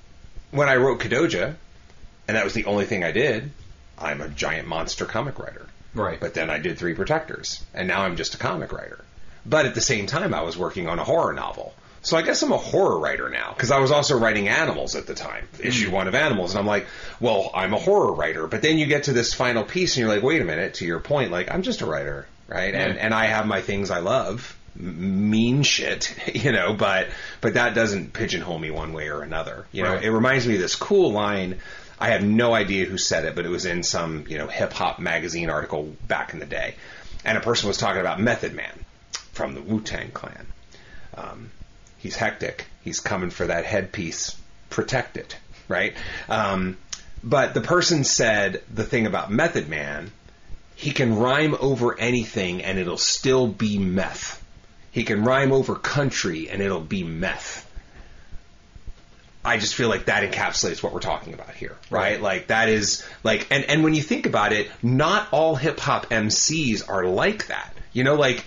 [0.51, 1.55] When I wrote Kadoja,
[2.27, 3.51] and that was the only thing I did,
[3.99, 5.67] I'm a giant monster comic writer.
[5.95, 9.05] right But then I did Three Protectors, and now I'm just a comic writer.
[9.47, 11.75] But at the same time, I was working on a horror novel.
[12.03, 15.07] So I guess I'm a horror writer now because I was also writing Animals at
[15.07, 15.93] the time, issue mm.
[15.93, 16.87] one of Animals, and I'm like,
[17.21, 18.47] well, I'm a horror writer.
[18.47, 20.75] But then you get to this final piece, and you're like, wait a minute.
[20.75, 22.75] To your point, like I'm just a writer, right?
[22.75, 23.05] And Yeah.
[23.05, 26.73] and I have my things I love, mean shit, you know.
[26.75, 27.09] But
[27.41, 29.67] but that doesn't pigeonhole me one way or another.
[29.73, 30.05] You know, Right.
[30.05, 31.59] it reminds me of this cool line.
[31.99, 34.73] I have no idea who said it, but it was in some you know hip
[34.73, 36.75] hop magazine article back in the day,
[37.25, 38.73] and a person was talking about Method Man
[39.33, 40.47] from the Wu Tang Clan.
[41.17, 41.51] Um,
[41.99, 42.67] he's hectic.
[42.83, 44.37] He's coming for that headpiece.
[44.71, 45.37] Protect it,
[45.69, 45.95] right?
[46.29, 46.79] Um,
[47.23, 50.11] but the person said the thing about Method Man.
[50.77, 54.40] He can rhyme over anything and it'll still be meth.
[54.91, 57.67] He can rhyme over country and it'll be meth.
[59.45, 62.13] I just feel like that encapsulates what we're talking about here, right?
[62.13, 62.21] Right.
[62.21, 66.11] Like that is like, and and when you think about it, not all hip hop
[66.11, 67.73] MCs are like that.
[67.93, 68.45] You know, like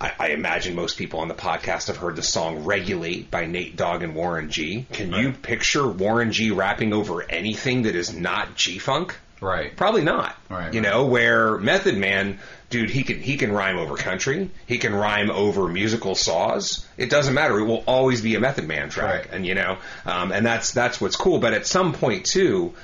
[0.00, 3.76] I, I imagine most people on the podcast have heard the song "Regulate" by Nate
[3.76, 4.86] Dogg and Warren G.
[4.92, 9.16] Can you picture Warren G rapping over anything that is not G Funk?
[9.40, 10.36] right Probably not.
[10.48, 10.88] Right, you right.
[10.90, 12.38] know, where Method Man,
[12.74, 14.50] dude, he can he can rhyme over country.
[14.66, 16.84] He can rhyme over musical saws.
[16.96, 17.60] It doesn't matter.
[17.60, 19.32] It will always be a Method Man track, Right.
[19.32, 21.38] and you know, um, and that's that's what's cool.
[21.38, 22.74] But at some point too,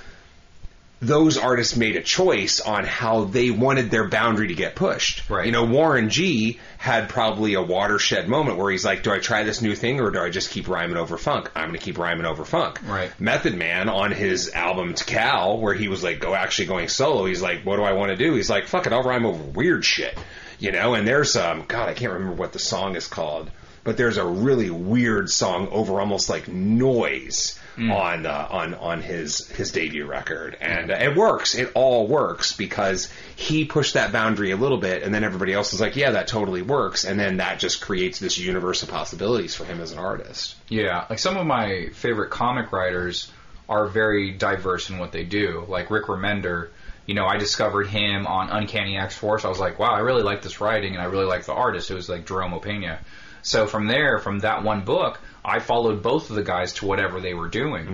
[1.01, 5.29] those artists made a choice on how they wanted their boundary to get pushed.
[5.31, 5.47] Right.
[5.47, 9.43] You know, Warren G had probably a watershed moment where he's like, "Do I try
[9.43, 11.51] this new thing or do I just keep rhyming over funk?
[11.55, 13.19] I'm going to keep rhyming over funk." Right.
[13.19, 17.43] Method Man on his album Tical, where he was like, "Go actually going solo." He's
[17.43, 19.85] like, "What do I want to do?" He's like, "Fuck it, I'll rhyme over weird
[19.85, 20.19] shit."
[20.59, 23.51] You know, and there's um, God, I can't remember what the song is called,
[23.85, 29.49] but there's a really weird song over almost like noise on uh, on on his
[29.49, 31.55] his debut record, and uh, it works.
[31.55, 35.73] It all works because he pushed that boundary a little bit, and then everybody else
[35.73, 39.55] is like, "Yeah, that totally works," and then that just creates this universe of possibilities
[39.55, 40.57] for him as an artist.
[40.69, 43.31] Yeah, like some of my favorite comic writers
[43.69, 45.65] are very diverse in what they do.
[45.69, 46.71] Like Rick Remender,
[47.07, 49.45] you know, I discovered him on Uncanny X Force.
[49.45, 51.91] I was like, wow, I really like this writing and I really like the artist.
[51.91, 52.99] It was like Jerome Opeña.
[53.43, 57.21] So from there, from that one book, I followed both of the guys to whatever
[57.21, 57.87] they were doing.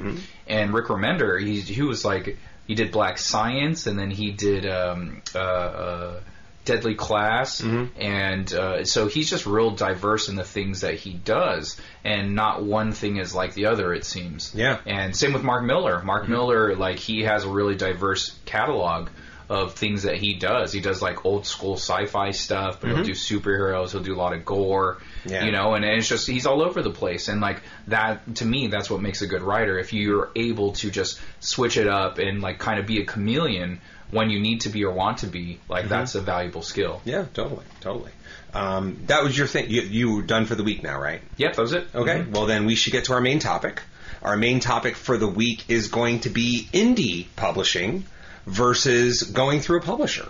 [0.46, 4.66] And Rick Remender, he he was like he did Black Science and then he did
[4.66, 6.20] um, uh, uh,
[6.64, 7.61] Deadly Class,
[7.96, 12.64] and uh, so he's just real diverse in the things that he does, and not
[12.64, 13.94] one thing is like the other.
[13.94, 14.52] It seems.
[14.52, 14.80] Yeah.
[14.85, 16.02] And same with Mark Millar.
[16.02, 19.09] Mark Millar, like he has a really diverse catalog
[19.48, 20.72] of things that he does.
[20.72, 23.06] He does like old school sci-fi stuff, but he'll mm-hmm.
[23.06, 23.92] do superheroes.
[23.92, 24.98] He'll do a lot of gore.
[25.24, 25.44] Yeah.
[25.44, 27.28] You know, and it's just he's all over the place.
[27.28, 29.78] And like that, to me, that's what makes a good writer.
[29.78, 33.80] If you're able to just switch it up and like kind of be a chameleon
[34.11, 36.20] when you need to be or want to be, like that's mm-hmm.
[36.20, 37.00] a valuable skill.
[37.04, 38.12] Yeah, totally, totally.
[38.54, 39.68] Um, that was your thing.
[39.68, 41.20] You, you were done for the week now, right?
[41.37, 41.88] Yep, that was it.
[41.94, 42.20] Okay.
[42.20, 42.32] Mm-hmm.
[42.32, 43.82] Well, then we should get to our main topic.
[44.22, 48.06] Our main topic for the week is going to be indie publishing
[48.46, 50.28] versus going through a publisher.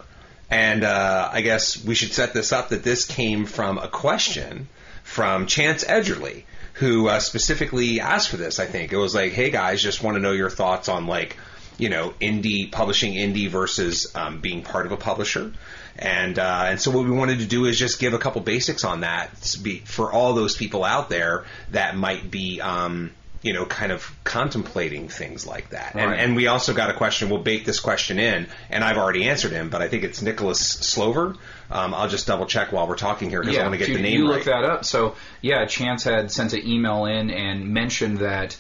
[0.51, 4.69] And uh, I guess we should set this up that this came from a question
[5.03, 8.59] from Chance Edgerly, who uh, specifically asked for this.
[8.59, 11.37] I think it was like, "Hey guys, just want to know your thoughts on like,
[11.79, 15.53] you know, indie publishing indie versus um, being part of a publisher."
[15.99, 18.85] And uh, and so what we wanted to do is just give a couple basics
[18.85, 22.61] on that be, for all those people out there that might be.
[22.61, 23.13] Um,
[23.47, 25.95] you know, kind of contemplating things like that.
[25.95, 26.19] And, Right.
[26.21, 27.31] and we also got a question.
[27.31, 30.59] We'll bake this question in, and I've already answered him, but I think it's Nicholas
[30.61, 31.37] Slover.
[31.71, 33.95] Um, I'll just double check while we're talking here because I want to get you,
[33.97, 34.37] the name you right.
[34.37, 34.85] look that up.
[34.85, 38.57] So yeah, Chance had sent an email in and mentioned that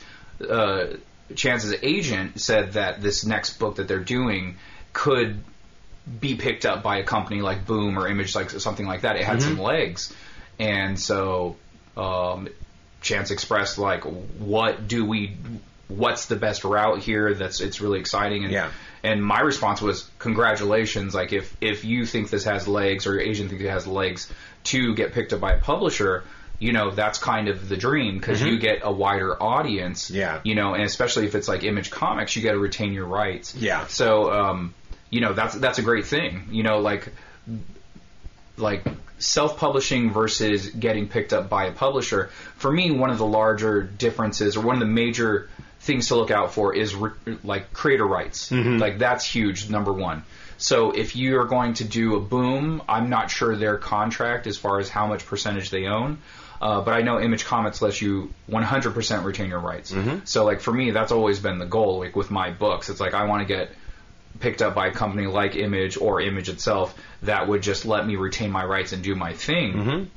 [0.48, 0.86] uh,
[1.34, 4.56] Chance's agent said that this next book that they're doing
[4.92, 5.42] could
[6.20, 9.16] be picked up by a company like Boom or Image, like something like that.
[9.16, 9.48] It had Mm-hmm.
[9.56, 10.12] some legs,
[10.60, 11.56] and so
[11.96, 12.48] um,
[13.00, 15.36] Chance expressed like, what do we,
[15.88, 17.34] what's the best route here?
[17.34, 18.44] That's it's really exciting.
[18.44, 18.70] And Yeah.
[19.04, 21.14] and my response was, congratulations.
[21.14, 24.32] Like if if you think this has legs or your agent thinks it has legs
[24.64, 26.24] to get picked up by a publisher.
[26.58, 30.06] You know that's kind of the dream because you get a wider audience.
[30.06, 30.16] Mm-hmm.
[30.16, 30.40] Yeah.
[30.42, 33.54] You know, and especially if it's like Image Comics, you got to retain your rights.
[33.54, 33.86] Yeah.
[33.88, 34.74] So, um,
[35.10, 36.48] you know, that's that's a great thing.
[36.50, 37.12] You know, like
[38.56, 38.82] like
[39.18, 42.30] self-publishing versus getting picked up by a publisher.
[42.56, 45.48] For me, one of the larger differences, or one of the major
[45.80, 47.12] things to look out for, is re-
[47.44, 48.50] like creator rights.
[48.78, 49.70] Like that's huge.
[49.70, 50.22] Number one.
[50.58, 54.56] So if you are going to do a boom, I'm not sure their contract as
[54.56, 56.18] far as how much percentage they own.
[56.60, 59.92] Uh, but I know Image Comics lets you 100% retain your rights.
[60.24, 61.98] So like for me, that's always been the goal.
[61.98, 63.70] Like with my books, it's like I want to get
[64.40, 66.94] picked up by a company like Image or Image itself
[67.26, 70.10] that would just let me retain my rights and do my thing.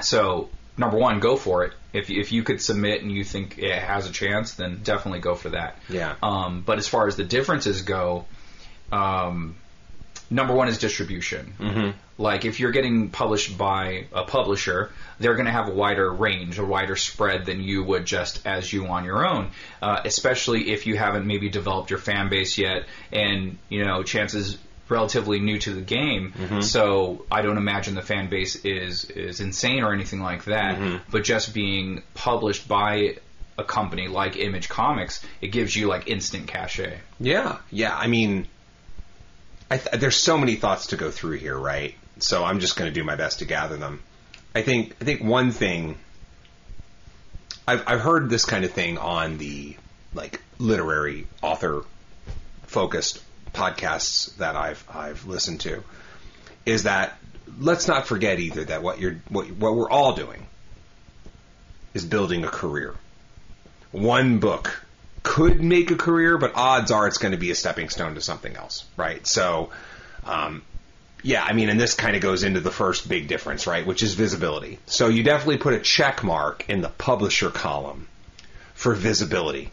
[0.00, 1.72] So number one, go for it.
[1.92, 5.34] If if you could submit and you think it has a chance, then definitely go
[5.34, 5.78] for that.
[5.88, 6.14] Yeah.
[6.22, 8.26] Um, but as far as the differences go,
[8.92, 9.56] um,
[10.30, 11.54] number one is distribution.
[11.58, 11.90] Mm-hmm.
[12.18, 16.58] Like if you're getting published by a publisher, they're going to have a wider range,
[16.58, 19.50] a wider spread than you would just as you on your own.
[19.82, 24.58] Uh, especially if you haven't maybe developed your fan base yet, and you know chances
[24.88, 26.32] relatively new to the game.
[26.36, 26.60] Mm-hmm.
[26.60, 30.78] So I don't imagine the fan base is is insane or anything like that.
[30.78, 31.10] Mm-hmm.
[31.10, 33.16] But just being published by
[33.58, 36.98] a company like Image Comics, it gives you like instant cachet.
[37.18, 37.96] Yeah, yeah.
[37.96, 38.46] I mean,
[39.70, 41.94] I th- there's so many thoughts to go through here, right?
[42.18, 44.02] So I'm just going to do my best to gather them.
[44.54, 45.96] I think I think one thing
[47.66, 49.76] I've I've heard this kind of thing on the
[50.14, 51.82] like literary author
[52.62, 53.22] focused
[53.56, 55.82] podcasts that I've I've listened to
[56.64, 57.18] is that
[57.58, 60.46] let's not forget either that what you're what what we're all doing
[61.94, 62.94] is building a career.
[63.92, 64.82] One book
[65.22, 68.20] could make a career, but odds are it's going to be a stepping stone to
[68.20, 69.26] something else, right?
[69.26, 69.70] So,
[70.24, 70.62] um,
[71.22, 74.02] yeah, I mean, and this kind of goes into the first big difference, right, which
[74.02, 74.78] is visibility.
[74.86, 78.06] So you definitely put a check mark in the publisher column
[78.74, 79.70] for visibility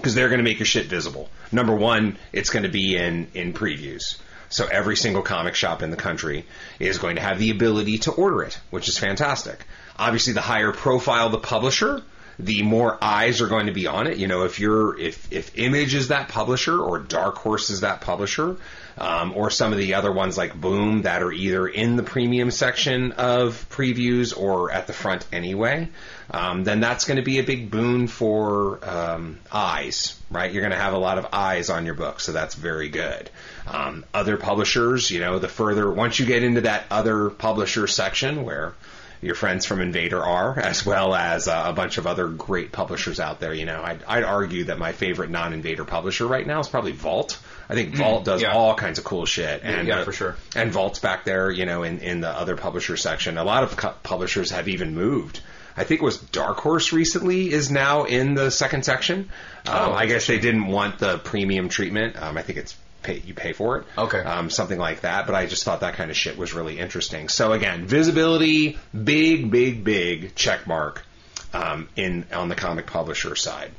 [0.00, 1.28] because they're going to make your shit visible.
[1.52, 4.16] Number one, it's going to be in in previews.
[4.48, 6.44] So every single comic shop in the country
[6.80, 9.64] is going to have the ability to order it, which is fantastic.
[9.96, 12.02] Obviously, the higher profile the publisher,
[12.44, 14.16] the more eyes are going to be on it.
[14.18, 18.00] You know, if you're if if Image is that publisher or Dark Horse is that
[18.00, 18.56] publisher,
[18.98, 22.50] um, or some of the other ones like Boom that are either in the premium
[22.50, 25.88] section of previews or at the front anyway,
[26.30, 30.52] um, then that's going to be a big boon for um, eyes, right?
[30.52, 33.30] You're going to have a lot of eyes on your book, so that's very good.
[33.66, 38.44] Um, other publishers, you know, the further once you get into that other publisher section
[38.44, 38.74] where
[39.22, 43.20] your friends from Invader are, as well as uh, a bunch of other great publishers
[43.20, 43.52] out there.
[43.52, 47.38] You know, I'd, I'd argue that my favorite non-Invader publisher right now is probably Vault.
[47.68, 48.52] I think Vault does yeah.
[48.52, 49.62] all kinds of cool shit.
[49.62, 50.36] And, yeah, uh, for sure.
[50.56, 53.38] And Vault's back there, you know, in, in the other publisher section.
[53.38, 55.40] A lot of cu- publishers have even moved.
[55.76, 59.30] I think it was Dark Horse recently is now in the second section.
[59.66, 62.20] Um, Oh, I guess they didn't want the premium treatment.
[62.20, 63.86] Um, I think it's pay, you pay for it.
[63.96, 64.18] Okay.
[64.20, 65.26] Um, something like that.
[65.26, 67.28] But I just thought that kind of shit was really interesting.
[67.28, 71.04] So again, visibility, big, big, big check mark
[71.52, 73.72] um, in on the comic publisher side.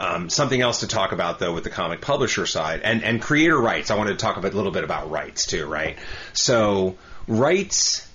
[0.00, 3.58] Um, something else to talk about though with the comic publisher side and, and creator
[3.58, 3.90] rights.
[3.90, 5.98] I wanted to talk a bit- little bit about rights too, right?
[6.32, 8.07] So rights.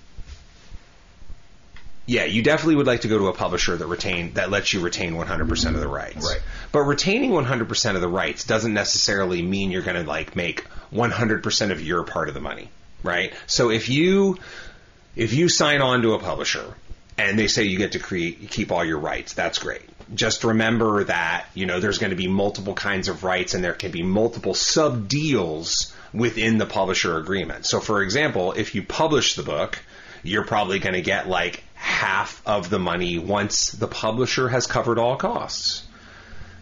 [2.06, 4.82] Yeah, you definitely would like to go to a publisher that retain that lets you
[4.82, 6.26] retain 100% of the rights.
[6.26, 6.42] Right.
[6.72, 11.72] But retaining 100% of the rights doesn't necessarily mean you're going to like make 100%
[11.72, 12.70] of your part of the money,
[13.04, 13.34] right?
[13.48, 14.38] So if you
[15.16, 16.74] if you sign on to a publisher
[17.18, 19.84] and they say you get to create keep all your rights, that's great.
[20.14, 23.74] Just remember that, you know, there's going to be multiple kinds of rights and there
[23.74, 27.66] can be multiple sub deals within the publisher agreement.
[27.66, 29.80] So for example, if you publish the book,
[30.24, 34.98] you're probably going to get like half of the money once the publisher has covered
[34.98, 35.84] all costs.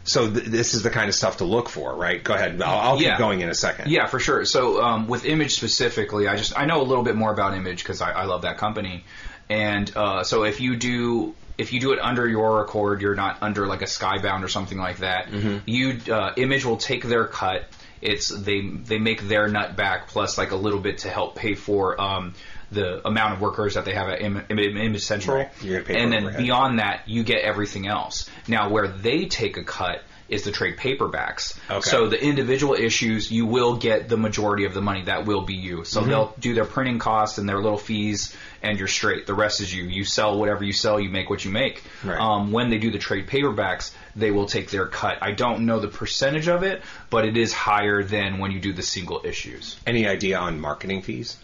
[0.04, 2.24] So th- this is the kind of stuff to look for, right?
[2.24, 2.60] Go ahead.
[2.62, 3.92] I'll, I'll keep going in a second.
[3.92, 4.46] Yeah, for sure.
[4.46, 7.84] So um, with Image specifically, I just I know a little bit more about Image
[7.84, 9.04] because I, I love that company,
[9.48, 13.38] and uh, so if you do if you do it under your accord, you're not
[13.44, 15.28] under like a Skybound or something like that.
[15.68, 17.66] You uh, Image will take their cut.
[18.02, 21.54] It's they they make their nut back plus like a little bit to help pay
[21.54, 22.34] for um,
[22.72, 25.50] the amount of workers that they have at Im- Im- Image Central, Right.
[25.62, 26.42] You're gonna pay for and then overhead.
[26.44, 28.30] beyond that, you get everything else.
[28.48, 31.58] Now, where they take a cut is the trade paperbacks.
[31.70, 31.82] Okay.
[31.90, 35.02] So the individual issues, you will get the majority of the money.
[35.04, 35.84] That will be you.
[35.84, 39.28] So they'll do their printing costs and their little fees, and you're straight.
[39.28, 39.84] The rest is you.
[39.84, 41.02] You sell whatever you sell.
[41.02, 41.84] You make what you make.
[42.06, 42.18] Right.
[42.18, 45.18] Um, when they do the trade paperbacks, they will take their cut.
[45.22, 48.72] I don't know the percentage of it, but it is higher than when you do
[48.72, 49.76] the single issues.
[49.86, 51.36] Any idea on marketing fees?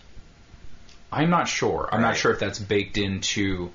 [1.12, 1.88] I'm not sure.
[1.92, 2.10] I'm Right.
[2.10, 3.72] not sure if that's baked into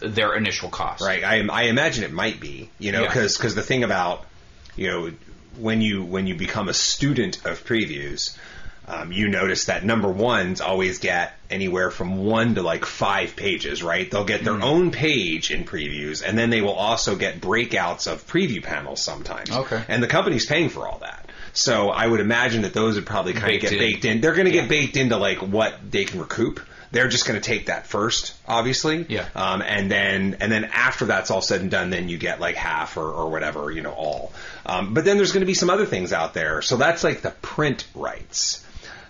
[0.00, 1.02] th- their initial cost.
[1.02, 1.22] Right.
[1.24, 3.08] I, I imagine it might be, you know, Yeah.
[3.08, 4.24] because the thing about,
[4.76, 5.12] you know,
[5.56, 8.36] when you when you become a student of previews,
[8.88, 13.82] um, you notice that number ones always get anywhere from one to like five pages,
[13.82, 14.10] right?
[14.10, 18.26] They'll get their own page in previews, and then they will also get breakouts of
[18.26, 19.50] preview panels sometimes.
[19.50, 19.82] Okay.
[19.88, 21.23] And the company's paying for all that.
[21.54, 23.78] So I would imagine that those would probably kind of get in.
[23.78, 24.20] baked in.
[24.20, 26.60] They're going to get baked into like what they can recoup.
[26.90, 29.06] They're just going to take that first, obviously.
[29.08, 29.26] Yeah.
[29.34, 32.56] Um, and then and then after that's all said and done, then you get like
[32.56, 34.32] half or, or whatever, you know, all.
[34.66, 36.60] Um, but then there's going to be some other things out there.
[36.60, 38.64] So that's like the print rights.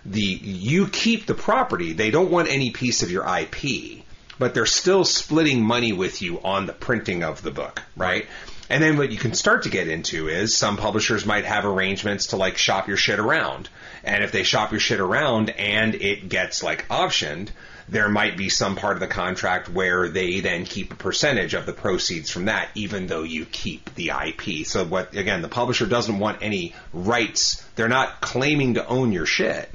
[0.05, 1.93] The you keep the property.
[1.93, 4.03] They don't want any piece of your IP,
[4.37, 8.27] but they're still splitting money with you on the printing of the book, right?
[8.69, 12.27] And then what you can start to get into is some publishers might have arrangements
[12.27, 13.69] to like shop your shit around.
[14.03, 17.49] And if they shop your shit around and it gets like optioned,
[17.87, 21.67] there might be some part of the contract where they then keep a percentage of
[21.67, 24.65] the proceeds from that, even though you keep the IP.
[24.65, 27.63] So what, again, the publisher doesn't want any rights.
[27.75, 29.69] They're not claiming to own your shit.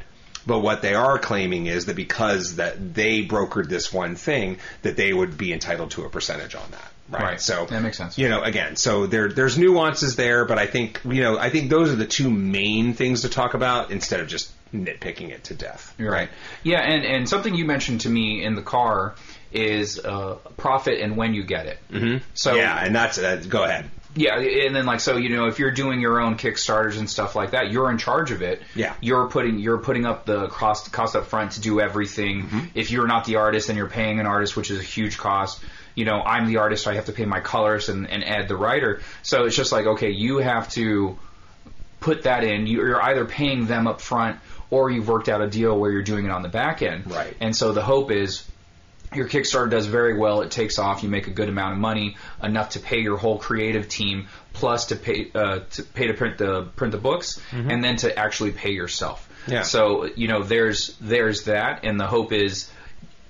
[0.47, 4.97] But what they are claiming is that because that they brokered this one thing, that
[4.97, 6.93] they would be entitled to a percentage on that.
[7.11, 7.23] Right.
[7.23, 7.41] Right.
[7.41, 8.17] So That makes sense.
[8.19, 11.71] You know, again, so there there's nuances there, but I think you know, I think
[11.71, 15.55] those are the two main things to talk about instead of just nitpicking it to
[15.55, 15.95] death.
[15.99, 16.29] You're right.
[16.63, 19.15] Yeah, and, and something you mentioned to me in the car
[19.53, 21.79] is uh, profit and when you get it.
[21.91, 22.25] Mm-hmm.
[22.35, 23.91] So yeah, and that's uh, go ahead.
[24.15, 27.37] Yeah, and then like so, you know, if you're doing your own Kickstarters and stuff
[27.37, 28.61] like that, you're in charge of it.
[28.75, 28.95] Yeah.
[29.01, 32.43] you're putting you're putting up the cost cost up front to do everything.
[32.43, 32.59] Mm-hmm.
[32.75, 35.63] If you're not the artist and you're paying an artist, which is a huge cost,
[35.95, 38.49] you know, I'm the artist, so I have to pay my colors and, and add
[38.49, 39.01] the writer.
[39.22, 41.18] So it's just like okay, you have to
[42.01, 42.66] put that in.
[42.66, 44.38] You're either paying them up front
[44.70, 47.11] or you've worked out a deal where you're doing it on the back end.
[47.11, 47.36] Right.
[47.41, 48.49] And so the hope is
[49.14, 50.43] your Kickstarter does very well.
[50.43, 51.03] It takes off.
[51.03, 54.86] You make a good amount of money, enough to pay your whole creative team, plus
[54.86, 58.53] to pay uh, to pay to print the print the books, and then to actually
[58.53, 59.28] pay yourself.
[59.49, 59.62] Yeah.
[59.62, 62.70] So you know, there's there's that, and the hope is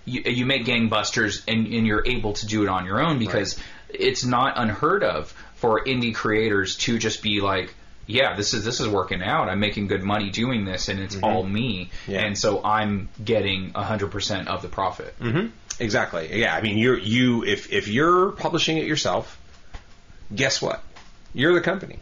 [0.05, 3.59] you, you make gangbusters, and, and you're able to do it on your own because
[3.89, 7.75] it's not unheard of for indie creators to just be like.
[8.07, 9.49] Yeah, this is this is working out.
[9.49, 11.25] I'm making good money doing this, and it's mm-hmm.
[11.25, 11.91] all me.
[12.09, 12.23] Yeah.
[12.23, 15.17] And so I'm getting 100% of the profit.
[15.21, 15.47] Mm-hmm.
[15.79, 16.41] Exactly.
[16.41, 19.39] Yeah, I mean, you're you if if you're publishing it yourself,
[20.35, 20.83] guess what?
[21.35, 22.01] You're the company.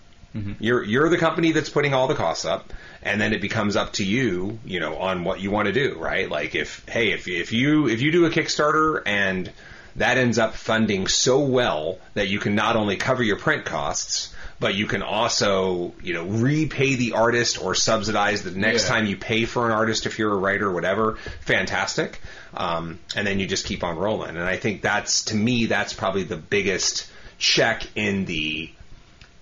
[0.60, 2.72] You're you're the company that's putting all the costs up,
[3.02, 5.96] and then it becomes up to you, you know, on what you want to do,
[5.98, 6.30] right?
[6.30, 9.50] Like if hey, if if you if you do a Kickstarter and
[9.96, 14.32] that ends up funding so well that you can not only cover your print costs,
[14.60, 18.90] but you can also, you know, repay the artist or subsidize the next Yeah.
[18.90, 21.16] time you pay for an artist if you're a writer or whatever.
[21.40, 22.20] Fantastic.
[22.54, 24.30] Um, and then you just keep on rolling.
[24.36, 28.70] And I think that's, to me, that's probably the biggest check in the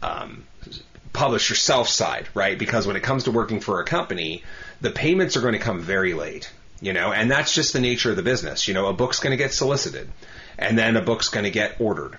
[0.03, 0.45] um,
[1.13, 2.59] publish yourself side, right?
[2.59, 4.43] Because when it comes to working for a company,
[4.81, 6.51] the payments are going to come very late,
[6.81, 8.69] you know, and that's just the nature of the business.
[8.69, 10.09] You know, a book's going to get solicited,
[10.59, 12.19] and then a book's going to get ordered,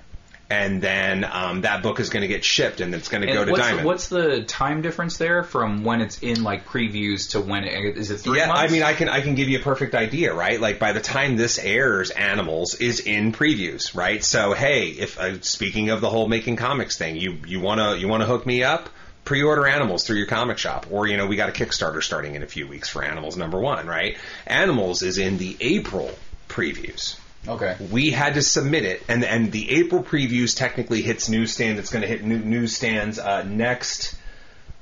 [0.50, 3.44] and then um, that book is going to get shipped, and it's going to go
[3.44, 3.86] to what's, Diamond.
[3.86, 8.12] what's the time difference there from when it's in like previews to when it is
[8.12, 8.62] it three yeah, months?
[8.62, 10.60] I mean, I can I can give you a perfect idea, right?
[10.60, 14.24] Like by the time this airs, Animals is in previews, right?
[14.24, 18.08] So hey, if uh, speaking of the whole making comics thing, you you wanna you
[18.08, 18.90] wanna hook me up,
[19.26, 22.44] pre-order Animals through your comic shop, or you know we got a Kickstarter starting in
[22.44, 24.18] a few weeks for Animals number one, right?
[24.46, 26.10] Animals is in the April
[26.48, 27.18] previews.
[27.48, 27.76] Okay.
[27.92, 31.80] We had to submit it, and and the April previews technically hits newsstand.
[31.80, 34.16] It's going to hit new, newsstands uh, next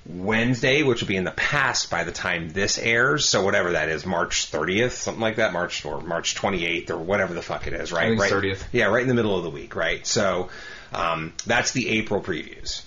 [0.08, 3.28] Wednesday, which will be in the past by the time this airs.
[3.28, 7.34] So whatever that is, March 30th, something like that, March or March 28th or whatever
[7.34, 8.10] the fuck it is, right?
[8.10, 8.64] think it's right, 30th.
[8.72, 10.06] Yeah, right in the middle of the week, right?
[10.06, 10.49] So
[10.93, 12.84] um, that's the April previews.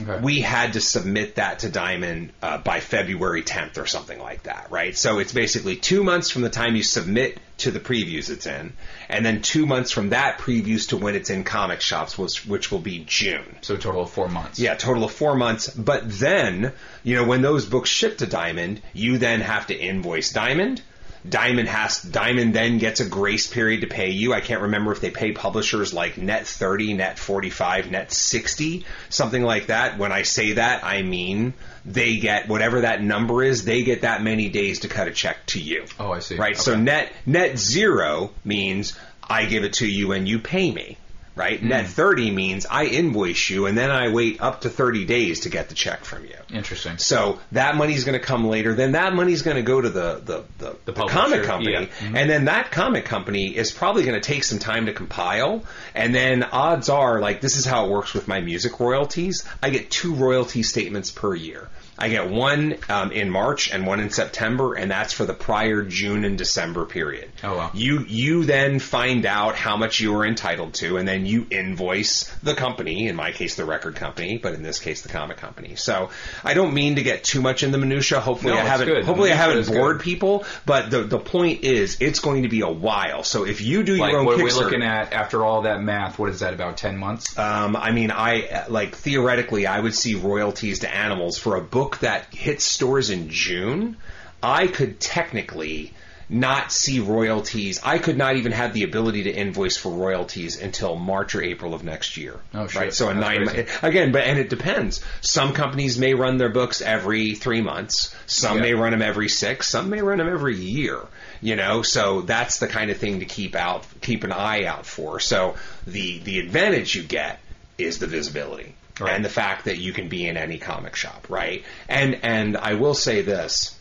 [0.00, 0.20] Okay.
[0.22, 4.68] We had to submit that to Diamond uh, by February 10th or something like that,
[4.70, 4.96] right?
[4.96, 8.72] So it's basically two months from the time you submit to the previews it's in,
[9.08, 12.72] and then two months from that previews to when it's in comic shops, which, which
[12.72, 13.58] will be June.
[13.60, 14.58] So a total of four months.
[14.58, 15.68] Yeah, total of four months.
[15.68, 16.72] But then,
[17.02, 20.82] you know, when those books ship to Diamond, you then have to invoice Diamond.
[21.28, 24.34] Diamond has Diamond then gets a grace period to pay you.
[24.34, 29.42] I can't remember if they pay publishers like net 30, net 45, net 60, something
[29.42, 29.98] like that.
[29.98, 31.54] When I say that, I mean
[31.84, 35.46] they get whatever that number is, they get that many days to cut a check
[35.46, 35.84] to you.
[35.98, 36.36] Oh, I see.
[36.36, 36.56] Right?
[36.56, 40.98] So net net 0 means I give it to you and you pay me.
[41.34, 41.58] Right?
[41.60, 41.68] Hmm.
[41.68, 45.48] Net 30 means I invoice you and then I wait up to 30 days to
[45.48, 46.34] get the check from you.
[46.52, 46.98] Interesting.
[46.98, 48.74] So that money's going to come later.
[48.74, 51.86] Then that money's going to go to the the, the, the publisher, comic company, yeah.
[52.08, 52.16] Mhm.
[52.16, 55.64] and then that comic company is probably going to take some time to compile.
[55.94, 59.44] And then odds are, like this is how it works with my music royalties.
[59.62, 61.68] I get two royalty statements per year.
[61.98, 65.82] I get one um, in March and one in September, and that's for the prior
[65.82, 67.30] June and December period.
[67.44, 67.70] Oh, wow.
[67.74, 72.24] You you then find out how much you are entitled to, and then you invoice
[72.42, 73.06] the company.
[73.08, 75.76] In my case, the record company, but in this case, the comic company.
[75.76, 76.10] So
[76.42, 78.20] I don't mean to get too much in the minutia.
[78.20, 78.86] Hopefully, No, I haven't.
[78.86, 79.04] good.
[79.04, 79.76] Hopefully, I haven't is good.
[79.78, 80.44] bored people.
[80.64, 83.22] But the the point is, it's going to be a while.
[83.22, 85.82] So if you do Like, your own what are we looking at after all that
[85.82, 86.18] math?
[86.18, 87.38] What is that, about 10 months?
[87.38, 91.81] um, I mean, I like theoretically, I would see royalties to animals for a book
[92.00, 93.96] that hits stores in June.
[94.42, 95.92] I could technically
[96.28, 97.78] not see royalties.
[97.84, 101.74] I could not even have the ability to invoice for royalties until March or April
[101.74, 102.40] of next year.
[102.54, 102.80] Oh, shit.
[102.80, 102.94] Right.
[102.94, 103.68] So a nine crazy.
[103.82, 105.04] again, but and it depends.
[105.20, 108.14] Some companies may run their books every three months.
[108.26, 108.62] Some Yeah.
[108.62, 109.68] may run them every six.
[109.68, 111.00] Some may run them every year.
[111.42, 114.86] You know, so that's the kind of thing to keep out, keep an eye out
[114.86, 115.20] for.
[115.20, 115.56] So
[115.86, 117.40] the the advantage you get
[117.78, 118.74] is the visibility
[119.04, 119.14] Right.
[119.14, 121.64] and the fact that you can be in any comic shop, right?
[121.88, 123.76] And and I will say this: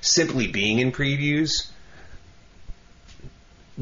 [0.00, 1.68] simply being in previews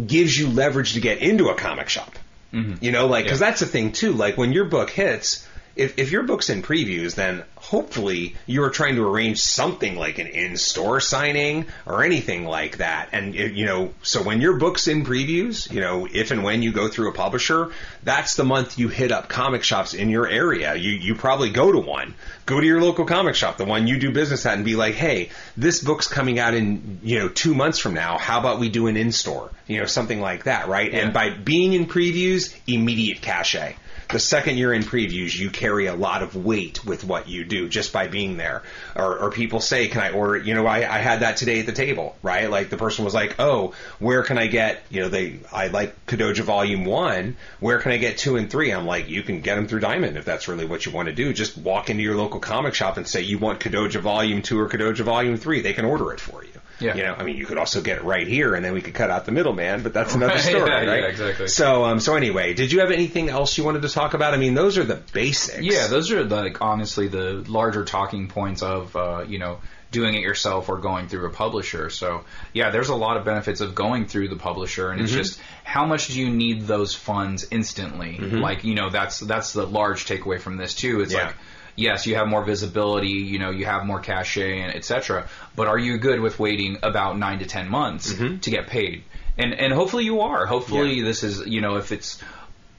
[0.06, 2.18] gives you leverage to get into a comic shop.
[2.52, 2.84] Mm-hmm.
[2.84, 3.46] You know, like because Yeah.
[3.48, 4.12] that's the thing too.
[4.12, 8.70] Like when your book hits, if if your book's in previews, then hopefully you are
[8.70, 13.10] trying to arrange something like an in-store signing or anything like that.
[13.12, 16.72] And you know, so when your book's in previews, you know, if and when you
[16.72, 17.70] go through a publisher,
[18.02, 20.74] that's the month you hit up comic shops in your area.
[20.74, 22.14] You you probably go to one,
[22.46, 24.94] go to your local comic shop, the one you do business at, and be like,
[24.94, 28.16] hey, this book's coming out in you know two months from now.
[28.16, 29.50] How about we do an in-store?
[29.66, 30.92] You know, something like that, right?
[30.92, 33.76] And by being in previews, immediate cachet.
[34.08, 37.68] The second you're in previews, you carry a lot of weight with what you do
[37.68, 38.62] just by being there.
[38.94, 41.58] Or, or people say, "Can I order?" it?" You know, I, I had that today
[41.60, 42.48] at the table, right?
[42.48, 46.06] Like the person was like, "Oh, where can I get?" You know, they I like
[46.06, 47.36] Kadoja Volume One.
[47.58, 48.70] Where can I get two and three?
[48.70, 51.14] I'm like, you can get them through Diamond if that's really what you want to
[51.14, 51.32] do.
[51.32, 54.68] Just walk into your local comic shop and say you want Kadoja Volume Two or
[54.68, 55.62] Kadoja Volume Three.
[55.62, 56.55] They can order it for you.
[56.78, 56.94] Yeah.
[56.94, 58.92] You know, I mean, you could also get it right here, and then we could
[58.94, 59.82] cut out the middleman.
[59.82, 61.04] But that's another story, yeah, yeah, right?
[61.04, 61.48] exactly.
[61.48, 64.34] So, um, so anyway, did you have anything else you wanted to talk about?
[64.34, 65.60] I mean, those are the basics.
[65.62, 69.58] Yeah, those are like honestly the larger talking points of uh, you know
[69.92, 71.88] doing it yourself or going through a publisher.
[71.88, 75.40] So yeah, there's a lot of benefits of going through the publisher, and it's just
[75.64, 78.18] how much do you need those funds instantly?
[78.18, 81.00] Like you know that's that's the large takeaway from this too.
[81.00, 81.26] It's Yeah.
[81.28, 81.36] like
[81.76, 85.28] yes, you have more visibility, you know, you have more cachet and etc.
[85.54, 88.38] But are you good with waiting about nine to ten months mm-hmm.
[88.38, 89.04] to get paid?
[89.38, 90.46] And and hopefully you are.
[90.46, 91.04] Hopefully Yeah.
[91.04, 92.22] this is you know if it's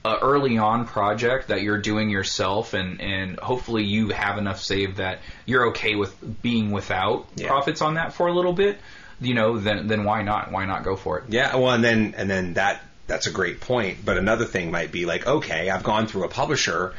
[0.04, 4.98] a early on project that you're doing yourself and and hopefully you have enough saved
[4.98, 7.48] that you're okay with being without Yeah.
[7.48, 8.78] profits on that for a little bit
[9.20, 12.14] you know then then why not why not go for it Yeah, well, and then
[12.16, 14.04] and then that that's a great point.
[14.04, 16.94] But another thing might be like, okay, I've gone through a publisher.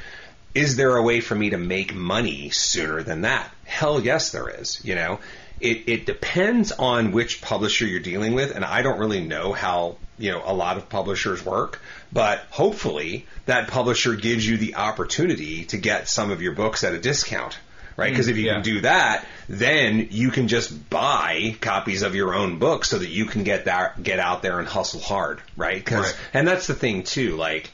[0.56, 3.50] Is there a way for me to make money sooner than that?
[3.66, 4.82] Hell yes, there is.
[4.84, 5.20] You know,
[5.60, 9.98] it it depends on which publisher you're dealing with, and I don't really know how
[10.18, 11.80] you know a lot of publishers work.
[12.12, 16.94] But hopefully, that publisher gives you the opportunity to get some of your books at
[16.94, 17.58] a discount.
[17.96, 18.54] Right, mm, because if you yeah.
[18.54, 23.10] can do that, then you can just buy copies of your own book so that
[23.10, 25.86] you can get that get out there and hustle hard, right?
[25.86, 26.16] 'Cause- Right.
[26.34, 27.36] and that's the thing too.
[27.36, 27.70] Like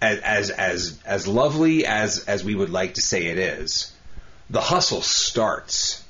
[0.00, 3.92] as as as as lovely as as we would like to say it is,
[4.50, 6.04] the hustle starts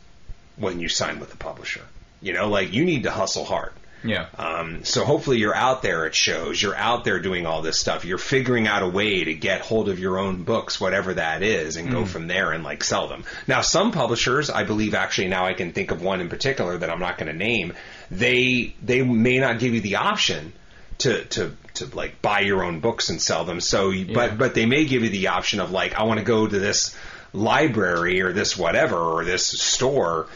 [0.57, 1.83] when you sign with the publisher.
[2.21, 3.73] You know, like you need to hustle hard.
[4.03, 7.79] yeah Um, so hopefully you're out there at shows, you're out there doing all this
[7.79, 11.43] stuff, you're figuring out a way to get hold of your own books, whatever that
[11.43, 13.25] is, and go from there and like sell them.
[13.47, 16.91] Now some publishers, I believe actually now I can think of one in particular that
[16.91, 17.73] I'm not going to name,
[18.11, 20.53] they they may not give you the option
[20.99, 23.61] to to to like buy your own books and sell them.
[23.61, 24.15] So Yeah.
[24.15, 26.59] but but they may give you the option of like I want to go to
[26.59, 26.97] this
[27.33, 30.27] library or this whatever or this store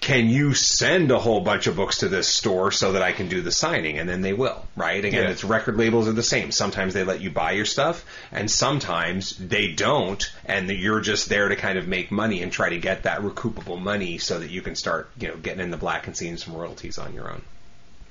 [0.00, 3.28] can you send a whole bunch of books to this store so that I can
[3.28, 4.00] do the signing?
[4.00, 5.02] And then they will, right?
[5.04, 5.30] Again, Yeah.
[5.30, 6.50] it's record labels are the same.
[6.50, 11.48] Sometimes they let you buy your stuff, and sometimes they don't, and you're just there
[11.48, 14.60] to kind of make money and try to get that recoupable money so that you
[14.60, 17.42] can start, you know, getting in the black and seeing some royalties on your own.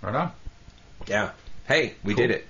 [0.01, 0.31] Right on.
[1.07, 1.31] Yeah.
[1.71, 2.45] Hey, we did it.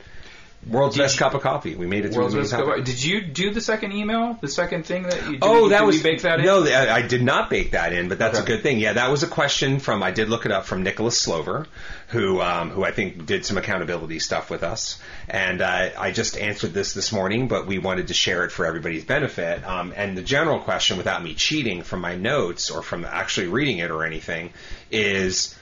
[0.67, 1.73] World's Did best you- cup of coffee.
[1.73, 2.83] We made it World's the Best Cup-.
[2.85, 4.37] Did you do the second email?
[4.41, 5.39] The second thing that you did?
[5.41, 6.45] Oh, that did was bake that in?
[6.45, 8.43] No, I, I did not bake that in, but that's Okay.
[8.53, 8.77] a good thing.
[8.79, 11.65] Yeah, that was a question from I did look it up from Nicholas Slover,
[12.09, 16.37] who um, who I think did some accountability stuff with us, and uh, I just
[16.37, 19.63] answered this this morning, but we wanted to share it for everybody's benefit.
[19.67, 23.79] Um, and the general question, without me cheating from my notes or from actually reading
[23.79, 24.53] it or anything,
[24.91, 25.57] is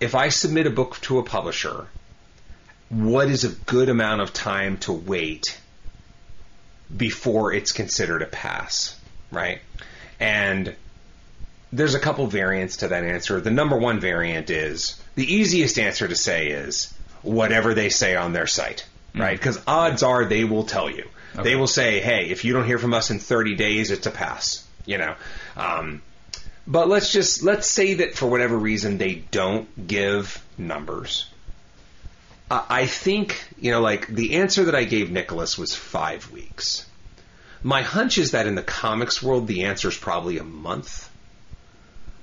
[0.00, 1.86] if I submit a book to a publisher,
[2.90, 5.58] what is a good amount of time to wait
[6.94, 8.98] before it's considered a pass,
[9.30, 9.60] right?
[10.18, 10.74] And
[11.72, 13.40] there's a couple variants to that answer.
[13.40, 18.32] The number one variant is the easiest answer to say is whatever they say on
[18.32, 18.84] their site,
[19.14, 19.38] right?
[19.38, 21.08] Because odds are they will tell you.
[21.40, 24.10] They will say, hey, if you don't hear from us in 30 days, it's a
[24.10, 25.14] pass, you know.
[25.56, 26.02] Um,
[26.66, 31.30] but let's just let's say that for whatever reason they don't give numbers.
[32.50, 36.86] I I think you know, like the answer that I gave Nicholas was five weeks.
[37.62, 41.10] My hunch is that in the comics world, the answer is probably a month.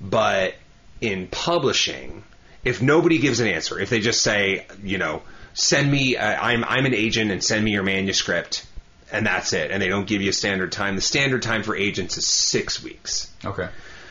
[0.00, 0.54] But
[1.00, 2.24] in publishing,
[2.64, 5.22] if nobody gives an answer, if they just say, you know,
[5.54, 8.66] send me, uh, I'm I'm an agent and send me your manuscript,
[9.12, 11.76] and that's it, and they don't give you a standard time, the standard time for
[11.76, 13.32] agents is six weeks.
[13.44, 13.68] Okay.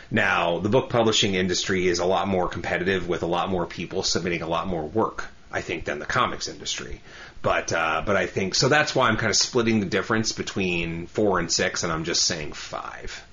[0.09, 4.03] Now, the book publishing industry is a lot more competitive with a lot more people
[4.03, 7.01] submitting a lot more work, I think, than the comics industry.
[7.41, 8.67] But uh, but I think so.
[8.67, 12.23] That's why I'm kind of splitting the difference between four and six, and I'm just
[12.23, 13.23] saying five.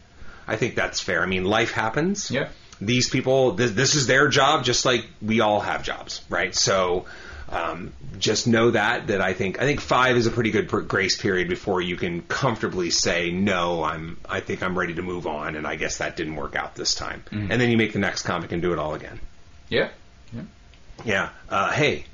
[0.47, 1.23] I think that's fair.
[1.23, 2.31] I mean, life happens.
[2.31, 2.49] Yeah.
[2.81, 6.55] These people, this, this is their job, just like we all have jobs, right?
[6.55, 7.07] So.
[7.47, 11.21] Um, just know that that I think I think five is a pretty good grace
[11.21, 13.85] period before you can comfortably say no.
[13.85, 16.75] I'm I think I'm ready to move on, and I guess that didn't work out
[16.75, 17.23] this time.
[17.51, 19.21] And then you make the next comic and do it all again.
[19.69, 19.91] Yeah.
[20.33, 20.43] Yeah.
[21.49, 22.05] Uh, hey,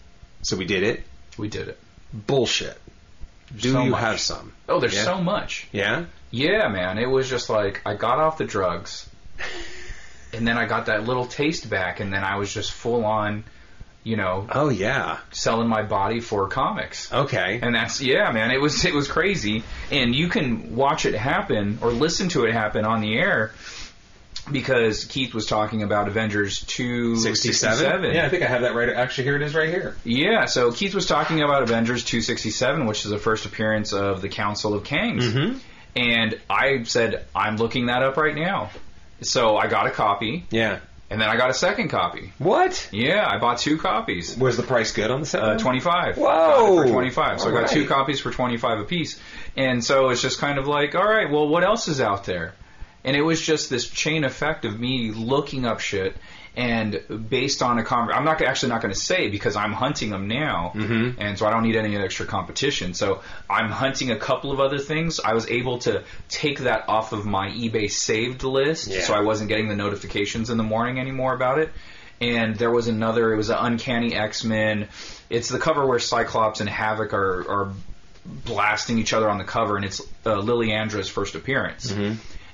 [0.42, 1.02] so we did it.
[1.38, 1.78] We did it.
[2.12, 2.78] Bullshit.
[3.56, 4.00] Do So you much.
[4.00, 4.52] have some?
[4.68, 5.04] Oh, there's Yeah.
[5.04, 5.66] so much.
[5.72, 6.04] Yeah.
[6.30, 6.98] Yeah, man.
[6.98, 9.08] It was just like I got off the drugs,
[10.32, 13.42] and then I got that little taste back, and then I was just full on,
[14.04, 15.18] you know, Oh yeah.
[15.32, 17.12] selling my body for comics.
[17.12, 17.58] Okay.
[17.62, 18.50] And that's yeah, man.
[18.52, 22.52] It was it was crazy, and you can watch it happen or listen to it
[22.52, 23.52] happen on the air
[24.52, 28.14] because Keith was talking about Avengers two sixty seven.
[28.14, 28.88] Yeah, I think I have that right.
[28.88, 29.96] Actually, here it is, right here.
[30.04, 34.28] Yeah, so Keith was talking about Avengers 267, which is the first appearance of the
[34.28, 35.22] Council of Kangs.
[35.22, 35.58] Mm-hmm.
[35.96, 38.70] And I said, I'm looking that up right now.
[39.22, 40.78] So I got a copy, Yeah.
[41.10, 42.32] and then I got a second copy.
[42.38, 42.88] What?
[42.92, 44.36] Yeah, I bought two copies.
[44.36, 45.42] Was the price good on the set?
[45.42, 46.16] Uh, 25.
[46.16, 46.24] Whoa.
[46.24, 47.40] Got it for 25.
[47.40, 49.20] So I got two copies for 25 apiece.
[49.56, 52.54] And so it's just kind of like, all right, well, what else is out there?
[53.04, 56.16] And it was just this chain effect of me looking up shit
[56.56, 60.10] and based on a conver- I'm not actually not going to say because I'm hunting
[60.10, 61.20] them now, Mm-hmm.
[61.20, 62.92] and so I don't need any extra competition.
[62.92, 65.20] So I'm hunting a couple of other things.
[65.20, 69.00] I was able to take that off of my eBay saved list, Yeah.
[69.02, 71.70] so I wasn't getting the notifications in the morning anymore about it.
[72.20, 73.32] And there was another.
[73.32, 74.88] It was an Uncanny X Men.
[75.30, 77.72] It's the cover where Cyclops and Havoc are are
[78.44, 81.90] blasting each other on the cover, and it's uh, Lilandra's first appearance.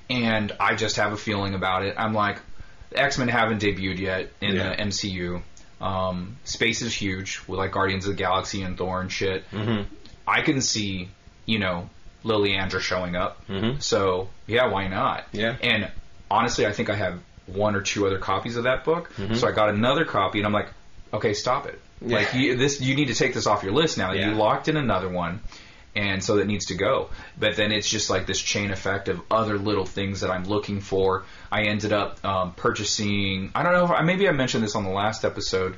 [0.08, 1.94] And I just have a feeling about it.
[1.98, 2.38] I'm like,
[2.94, 4.70] X Men haven't debuted yet in Yeah.
[4.70, 5.42] the MCU.
[5.80, 9.50] Um, space is huge with like Guardians of the Galaxy and Thor and shit.
[9.50, 9.82] Mm-hmm.
[10.26, 11.08] I can see,
[11.44, 11.90] you know,
[12.24, 13.46] Lilandra showing up.
[13.48, 13.82] Mhm.
[13.82, 15.26] So yeah, why not?
[15.32, 15.56] Yeah.
[15.62, 15.90] And
[16.30, 19.10] honestly, I think I have one or two other copies of that book.
[19.34, 20.68] So I got another copy, and I'm like,
[21.12, 21.80] okay, stop it.
[22.00, 22.10] Mm-hmm.
[22.10, 22.16] Yeah.
[22.18, 24.12] Like you, this, you need to take this off your list now.
[24.12, 24.30] Yeah.
[24.30, 25.40] You locked in another one,
[25.96, 27.10] and so that needs to go.
[27.38, 30.80] But then it's just like this chain effect of other little things that I'm looking
[30.80, 31.24] for.
[31.50, 33.50] I ended up um, purchasing.
[33.54, 35.76] I don't know if I, maybe I mentioned this on the last episode.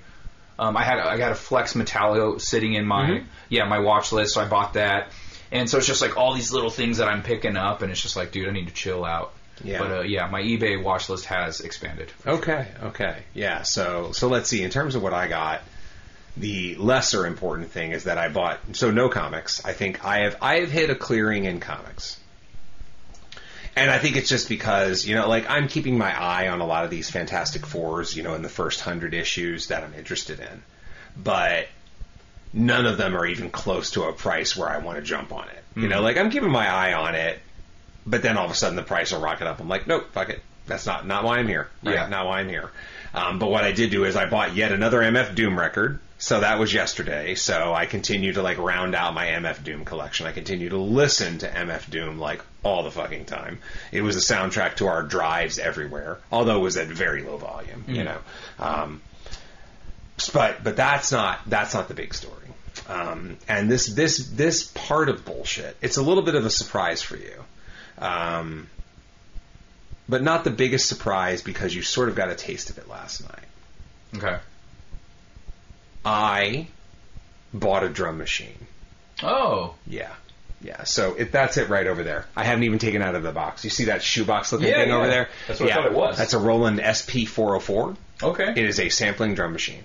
[0.59, 3.27] Um, I had I got a Flex Mentallo sitting in my Mm-hmm.
[3.49, 5.13] yeah my watch list, so I bought that.
[5.51, 8.03] And so it's just like all these little things that I'm picking up, and it's
[8.03, 9.33] just like, dude, I need to chill out.
[9.65, 9.79] Yeah.
[9.79, 12.13] But uh, yeah, my eBay watch list has expanded.
[12.27, 13.63] Okay, okay, yeah.
[13.63, 14.63] So, so let's see.
[14.63, 15.63] In terms of what I got,
[16.39, 19.65] the lesser important thing is that I bought so no comics.
[19.65, 22.19] I think I have I have hit a clearing in comics,
[23.77, 26.67] and I think it's just because you know, like I'm keeping my eye on a
[26.67, 30.41] lot of these Fantastic Fours, you know, in the first hundred issues that I'm interested
[30.41, 30.63] in,
[31.17, 31.67] but
[32.53, 35.49] none of them are even close to a price where I want to jump on
[35.49, 35.65] it.
[35.81, 37.39] You know, like I'm keeping my eye on it,
[38.07, 39.61] but then all of a sudden the price will rocket up.
[39.61, 40.43] I'm like, nope, fuck it.
[40.67, 41.69] That's not not why I'm here.
[41.83, 41.95] Right?
[41.95, 42.09] Yeah.
[42.09, 42.71] Not why I'm here.
[43.15, 45.99] Um, but what I did do is I bought yet another MF Doom record.
[46.21, 47.37] So that was yesterday.
[47.37, 50.27] So I continue to like round out my MF Doom collection.
[50.27, 53.61] I continue to listen to MF Doom like all the fucking time.
[53.93, 57.85] It was a soundtrack to our drives everywhere, although it was at very low volume,
[57.87, 58.19] you know.
[58.59, 59.01] Um,
[60.33, 62.35] but but that's not that's not the big story.
[62.89, 67.01] Um, and this this this part of bullshit, it's a little bit of a surprise
[67.01, 67.45] for you,
[67.99, 68.69] um,
[70.09, 73.23] but not the biggest surprise because you sort of got a taste of it last
[73.23, 74.17] night.
[74.17, 74.39] Okay.
[76.05, 76.69] I
[77.53, 78.67] bought a drum machine.
[79.23, 79.75] Oh.
[79.87, 80.13] Yeah.
[80.61, 82.27] Yeah, so it, that's it right over there.
[82.35, 83.63] I haven't even taken it out of the box.
[83.63, 85.29] You see that shoebox looking Yeah, thing over there?
[85.47, 86.19] That's what I thought it was.
[86.19, 87.97] That's a Roland SP404.
[88.25, 88.51] Okay.
[88.51, 89.85] It is a sampling drum machine.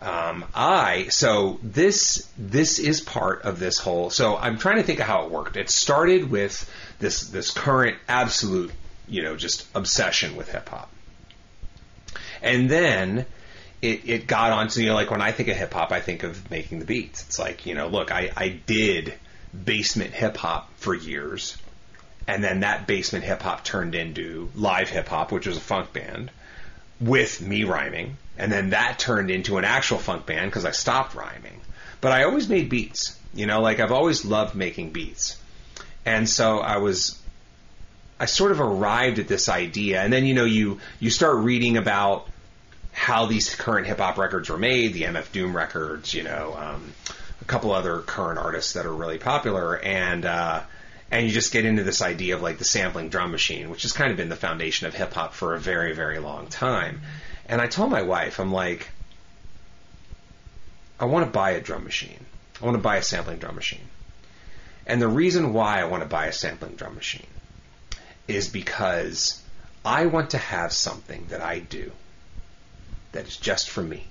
[0.00, 4.10] Um, I so this this is part of this whole.
[4.10, 5.56] So I'm trying to think of how it worked.
[5.56, 6.70] It started with
[7.00, 8.70] this this current absolute
[9.08, 10.88] you know just obsession with hip hop,
[12.42, 13.26] and then
[13.80, 16.22] it, it got onto you know like when I think of hip hop, I think
[16.22, 17.22] of making the beats.
[17.22, 19.14] It's like you know look, I I did
[19.64, 21.56] basement hip hop for years,
[22.26, 25.92] and then that basement hip hop turned into live hip hop, which was a funk
[25.92, 26.30] band
[27.00, 31.14] with me rhyming, and then that turned into an actual funk band because I stopped
[31.14, 31.60] rhyming.
[32.00, 35.36] But I always made beats, you know, like I've always loved making beats,
[36.04, 37.20] and so I was,
[38.18, 41.76] I sort of arrived at this idea, and then you know you you start reading
[41.76, 42.28] about
[42.98, 46.92] how these current hip hop records were made, the MF Doom records, you know, um,
[47.40, 50.62] a couple other current artists that are really popular, and uh,
[51.10, 53.92] and you just get into this idea of like the sampling drum machine, which has
[53.92, 57.00] kind of been the foundation of hip hop for a very, very long time.
[57.46, 58.88] And I told my wife, I'm like,
[60.98, 62.26] I want to buy a drum machine.
[62.60, 63.88] I want to buy a sampling drum machine.
[64.86, 67.26] And the reason why I want to buy a sampling drum machine
[68.26, 69.40] is because
[69.84, 71.92] I want to have something that I do
[73.12, 74.04] that is just for me.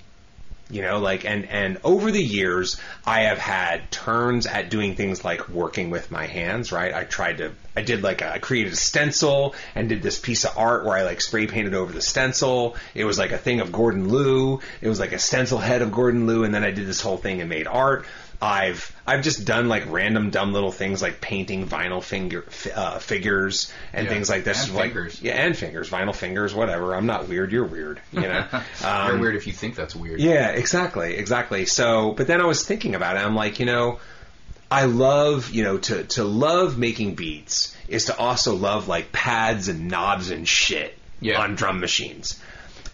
[0.70, 2.76] You know, like and and over the years
[3.06, 6.92] I have had turns at doing things like working with my hands, right?
[6.92, 10.44] I tried to I did like a, I created a stencil and did this piece
[10.44, 12.76] of art where I like spray painted over the stencil.
[12.94, 14.60] It was like a thing of Gordon Liu.
[14.82, 17.16] It was like a stencil head of Gordon Liu and then I did this whole
[17.16, 18.04] thing and made art.
[18.40, 23.72] I've I've just done like random dumb little things like painting vinyl finger uh, figures
[23.92, 24.66] and Yeah, things like this.
[24.66, 25.20] and like, fingers.
[25.20, 26.94] yeah, and fingers, vinyl fingers, whatever.
[26.94, 27.50] I'm not weird.
[27.50, 28.00] You're weird.
[28.12, 28.46] You know.
[28.80, 30.20] You're Um, weird if you think that's weird.
[30.20, 31.66] yeah, exactly, exactly.
[31.66, 33.20] So, but then I was thinking about it.
[33.24, 33.98] I'm like, you know,
[34.70, 39.66] I love, you know, to to love making beats is to also love like pads
[39.68, 41.40] and knobs and shit Yeah.
[41.40, 42.40] on drum machines.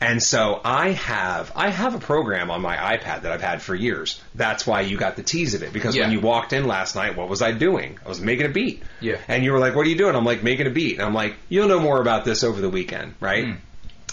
[0.05, 3.75] And so I have I have a program on my iPad that I've had for
[3.75, 4.21] years.
[4.35, 7.17] That's why you got the tease of it because when you walked in last night,
[7.17, 7.99] what was I doing?
[8.05, 8.83] I was making a beat.
[9.01, 9.17] Yeah.
[9.29, 11.15] And you were like, "What are you doing?" I'm like, "Making a beat." And I'm
[11.15, 13.57] like, "You'll know more about this over the weekend, right?" Mm.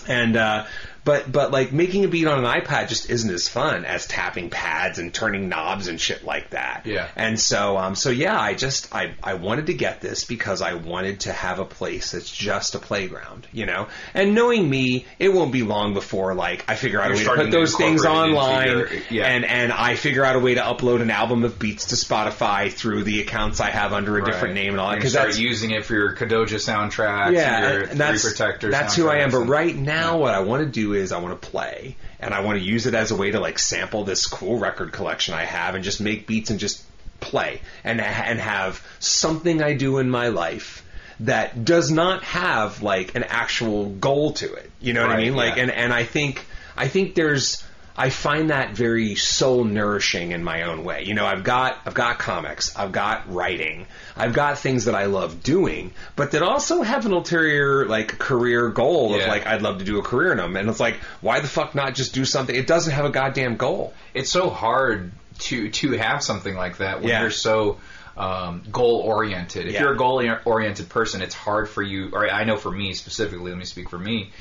[0.08, 0.66] And uh,
[1.04, 4.50] but but like making a beat on an iPad just isn't as fun as tapping
[4.50, 6.84] pads and turning knobs and shit like that.
[6.86, 7.08] Yeah.
[7.16, 10.76] And so um so yeah, I just I I wanted to get this because I
[10.76, 13.88] wanted to have a place that's just a playground, you know.
[14.14, 17.24] And knowing me, it won't be long before like I figure out You're a way
[17.24, 19.26] to put to those things it into online your- yeah.
[19.26, 22.72] and and I figure out a way to upload an album of beats to Spotify
[22.72, 25.40] through the accounts I have under a different name and all that because start that's
[25.40, 29.32] using it for your Kadoja soundtracks, yeah, your and that's that's who I am.
[29.32, 32.42] But right now, what I want to do is I want to play, and I
[32.42, 35.46] want to use it as a way to like sample this cool record collection I
[35.46, 36.84] have, and just make beats and just
[37.20, 40.86] play, and and have something I do in my life
[41.22, 44.72] that does not have like an actual goal to it.
[44.80, 45.36] You know what I mean?
[45.36, 45.64] Like, yeah.
[45.64, 47.64] and and I think I think there's.
[47.98, 51.04] I find that very soul nourishing in my own way.
[51.04, 53.86] You know, I've got I've got comics, I've got writing,
[54.16, 58.70] I've got things that I love doing, but that also have an ulterior like career
[58.70, 59.28] goal of Yeah.
[59.28, 60.56] like I'd love to do a career in them.
[60.56, 62.56] And it's like, why the fuck not just do something?
[62.56, 63.94] It doesn't have a goddamn goal.
[64.14, 67.22] it's so hard to to have something like that when Yeah.
[67.22, 67.78] you're so
[68.18, 69.68] um, goal oriented.
[69.68, 69.82] If Yeah.
[69.82, 72.10] you're a goal oriented person, it's hard for you.
[72.14, 74.32] Or I know for me specifically, let me speak for me.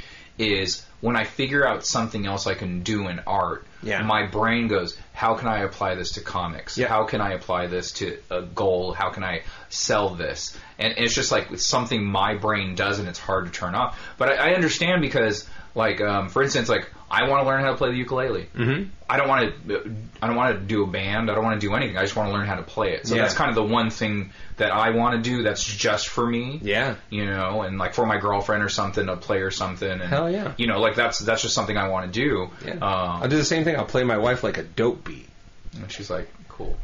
[0.40, 4.02] Is when I figure out something else I can do in art, Yeah.
[4.02, 6.78] my brain goes, "How can I apply this to comics?
[6.78, 6.88] Yeah.
[6.88, 8.92] How can I apply this to a goal?
[8.94, 13.06] How can I sell this?" And it's just like it's something my brain does, and
[13.08, 13.98] it's hard to turn off.
[14.16, 17.70] But I, I understand because, like, um, for instance, like I want to learn how
[17.72, 18.46] to play the ukulele.
[18.54, 18.84] Mm-hmm.
[19.08, 19.94] I don't want to.
[20.22, 21.28] I don't want to do a band.
[21.30, 21.96] I don't want to do anything.
[21.96, 23.06] I just want to learn how to play it.
[23.06, 23.22] So Yeah.
[23.22, 25.42] that's kind of the one thing that I want to do.
[25.42, 26.60] That's just for me.
[26.62, 26.94] Yeah.
[27.10, 29.90] You know, and like for my girlfriend or something, to play or something.
[29.90, 30.52] And, Hell yeah.
[30.56, 32.50] You know, like that's that's just something I want to do.
[32.64, 32.74] Yeah.
[32.74, 32.80] Um,
[33.22, 33.74] I'll do the same thing.
[33.76, 35.28] I'll play my wife like a dope beat.
[35.74, 36.78] and she's like, cool.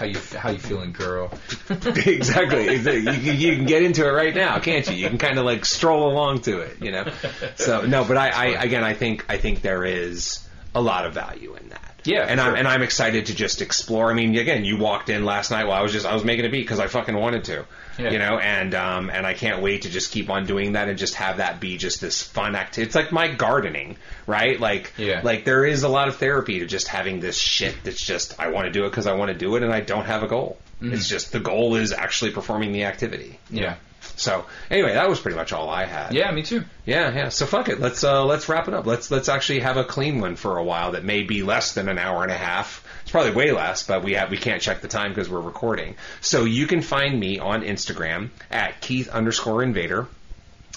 [0.00, 1.30] How you how you feeling, girl?
[1.70, 2.74] exactly.
[2.74, 4.96] You, can- you can get into it right now, can't you?
[4.96, 7.12] You can kind of like stroll along to it, you know.
[7.56, 11.12] So no, but I, I again, I think I think there is a lot of
[11.12, 11.89] value in that.
[12.04, 14.10] Yeah, and I'm and I'm excited to just explore.
[14.10, 16.44] I mean, again, you walked in last night while I was just I was making
[16.46, 17.64] a beat because I fucking wanted to,
[17.98, 18.10] Yeah.
[18.10, 20.98] you know, and um and I can't wait to just keep on doing that and
[20.98, 22.86] just have that be just this fun activity.
[22.86, 23.96] It's like my gardening,
[24.26, 24.58] right?
[24.58, 25.20] Like Yeah.
[25.22, 28.48] like there is a lot of therapy to just having this shit that's just I
[28.48, 30.28] want to do it because I want to do it and I don't have a
[30.28, 30.58] goal.
[30.82, 33.38] It's just the goal is actually performing the activity.
[33.50, 33.74] Yeah.
[34.20, 36.12] So anyway, that was pretty much all I had.
[36.12, 36.64] Yeah, me too.
[36.84, 37.28] yeah, yeah.
[37.30, 37.80] So fuck it.
[37.80, 38.86] Let's uh, let's wrap it up.
[38.86, 41.88] Let's let's actually have a clean one for a while that may be less than
[41.88, 42.84] an hour and a half.
[43.02, 45.96] It's probably way less, but we have we can't check the time because we're recording.
[46.20, 50.06] So you can find me on Instagram at Keith underscore Invader.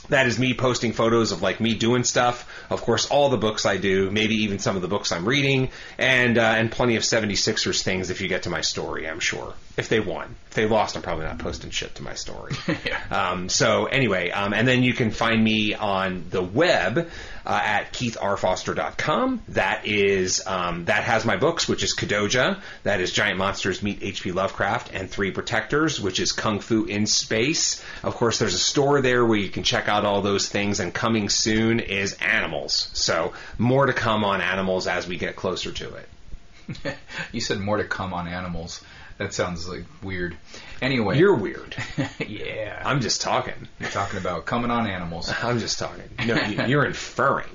[0.09, 2.49] That is me posting photos of like me doing stuff.
[2.69, 5.69] Of course, all the books I do, maybe even some of the books I'm reading,
[5.97, 9.07] and uh, and plenty of 76ers things if you get to my story.
[9.07, 12.13] I'm sure if they won, if they lost, I'm probably not posting shit to my
[12.13, 12.53] story.
[12.85, 12.99] Yeah.
[13.11, 17.09] Um, so anyway, um, and then you can find me on the web
[17.45, 19.41] uh, at keithrfoster.com.
[19.49, 23.99] That is um, that has my books, which is Kadoja, that is Giant Monsters Meet
[24.01, 24.31] H.P.
[24.31, 27.83] Lovecraft, and Three Protectors, which is Kung Fu in Space.
[28.03, 30.93] Of course, there's a store there where you can check out all those things, and
[30.93, 32.89] coming soon is Animals.
[32.93, 36.09] So more to come on Animals as we get closer to it.
[37.31, 38.83] You said more to come on animals.
[39.23, 40.35] That sounds like weird.
[40.81, 41.75] Anyway, You're weird.
[42.27, 42.81] yeah.
[42.85, 43.53] I'm just talking.
[43.79, 45.31] I'm talking about coming on animals.
[45.41, 46.03] I'm just talking.
[46.25, 47.47] No, you- you're inferring.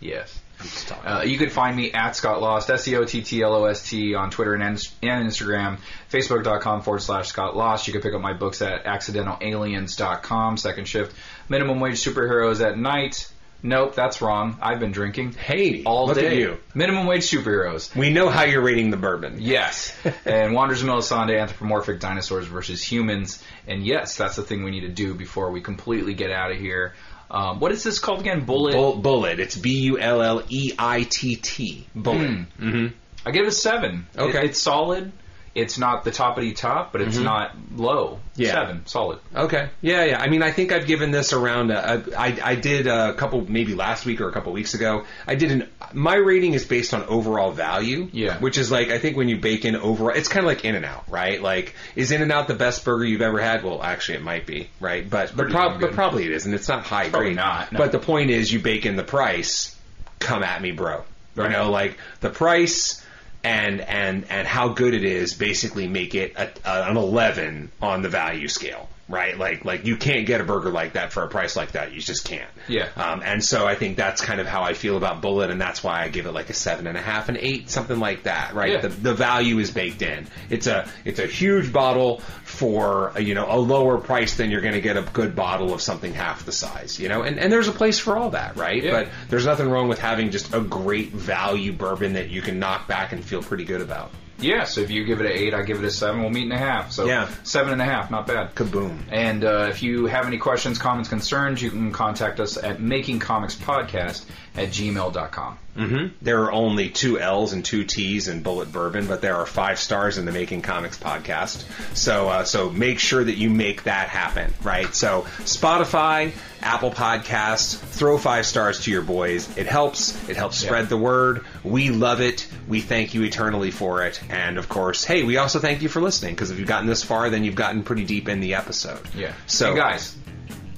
[0.00, 0.38] Yes.
[0.60, 1.10] I'm just talking.
[1.10, 3.64] Uh, you can find me at Scott Lost, S E O T T L O
[3.64, 5.78] S T, on Twitter and, and Instagram,
[6.10, 7.86] Facebook.com forward slash Scott Lost.
[7.88, 11.14] You can pick up my books at accidentalaliens.com, second shift.
[11.48, 13.31] Minimum wage superheroes at night.
[13.62, 14.56] Nope, that's wrong.
[14.60, 16.26] I've been drinking Hey, all look day.
[16.26, 16.58] at you.
[16.74, 17.94] Minimum wage superheroes.
[17.94, 19.36] We know how you're rating the bourbon.
[19.40, 19.96] Yes.
[20.24, 23.42] and Wanderers of Melisande, anthropomorphic dinosaurs versus humans.
[23.68, 26.58] And yes, that's the thing we need to do before we completely get out of
[26.58, 26.94] here.
[27.30, 28.44] Um, what is this called again?
[28.44, 28.72] Bulleit.
[28.72, 29.38] Bull, Bulleit.
[29.38, 31.86] It's B U L L E I T T.
[31.96, 32.46] Bulleit.
[32.60, 32.86] Mm-hmm.
[33.24, 34.06] I give it a seven.
[34.18, 34.38] Okay.
[34.40, 35.12] It- it's solid.
[35.54, 38.06] It's not the toppity top, but it's not low.
[38.14, 38.40] Mm-hmm.
[38.42, 38.52] Yeah.
[38.52, 38.86] Seven.
[38.86, 39.18] Solid.
[39.36, 39.68] Okay.
[39.82, 40.18] Yeah, yeah.
[40.20, 41.70] I mean, I think I've given this around.
[41.70, 45.04] A, a, I, I did a couple, maybe last week or a couple weeks ago.
[45.26, 45.68] I did an.
[45.92, 48.08] My rating is based on overall value.
[48.12, 48.38] Yeah.
[48.38, 51.04] Which is like I think when you bake in overall, it's kind of like In-N-Out,
[51.10, 51.42] right?
[51.42, 53.62] Like, is In-N-Out the best burger you've ever had?
[53.62, 55.08] Well, actually, it might be, right?
[55.08, 56.54] But but, prob- but probably it isn't.
[56.54, 57.36] It's not high Probably grade.
[57.36, 57.78] not, no.
[57.78, 59.76] But the point is, you bake in the price.
[60.18, 61.04] Come at me, bro.
[61.34, 61.50] Right.
[61.50, 63.01] You know, like the price
[63.44, 68.02] and and and how good it is basically make it a, a, an 11 on
[68.02, 71.28] the value scale right like like you can't get a burger like that for a
[71.28, 72.88] price like that you just can't Yeah.
[72.96, 75.84] um, and so i think that's kind of how i feel about Bulleit and that's
[75.84, 78.54] why i give it like a seven and a half an eight something like that
[78.54, 78.80] right Yeah.
[78.80, 83.34] the, the value is baked in it's a it's a huge bottle for a, you
[83.34, 86.44] know a lower price than you're going to get a good bottle of something half
[86.44, 88.90] the size you know and and there's a place for all that right Yeah.
[88.92, 92.88] but there's nothing wrong with having just a great value bourbon that you can knock
[92.88, 94.10] back and feel pretty good about.
[94.42, 96.20] Yeah, so if you give it an eight, I give it a seven.
[96.20, 96.92] We'll meet in a half.
[96.92, 97.28] So Yeah.
[97.44, 98.54] seven and a half, not bad.
[98.54, 98.98] Kaboom.
[99.10, 104.24] And uh, if you have any questions, comments, concerns, you can contact us at makingcomicspodcast
[104.56, 105.58] at gmail.com.
[105.74, 109.46] hmm There are only two L's and two T's in Bulleit Bourbon, but there are
[109.46, 111.64] five stars in the Making Comics podcast.
[111.96, 114.94] So, uh, so make sure that you make that happen, right?
[114.94, 119.56] So, Spotify, Apple Podcasts, throw five stars to your boys.
[119.56, 120.28] It helps.
[120.28, 120.88] It helps spread Yeah.
[120.88, 121.44] the word.
[121.64, 122.46] We love it.
[122.68, 124.20] We thank you eternally for it.
[124.28, 127.02] And of course, hey, we also thank you for listening because if you've gotten this
[127.02, 129.00] far, then you've gotten pretty deep in the episode.
[129.16, 129.32] Yeah.
[129.46, 130.16] So, And guys,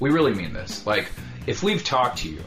[0.00, 0.86] we really mean this.
[0.86, 1.10] Like,
[1.46, 2.42] if we've talked to you,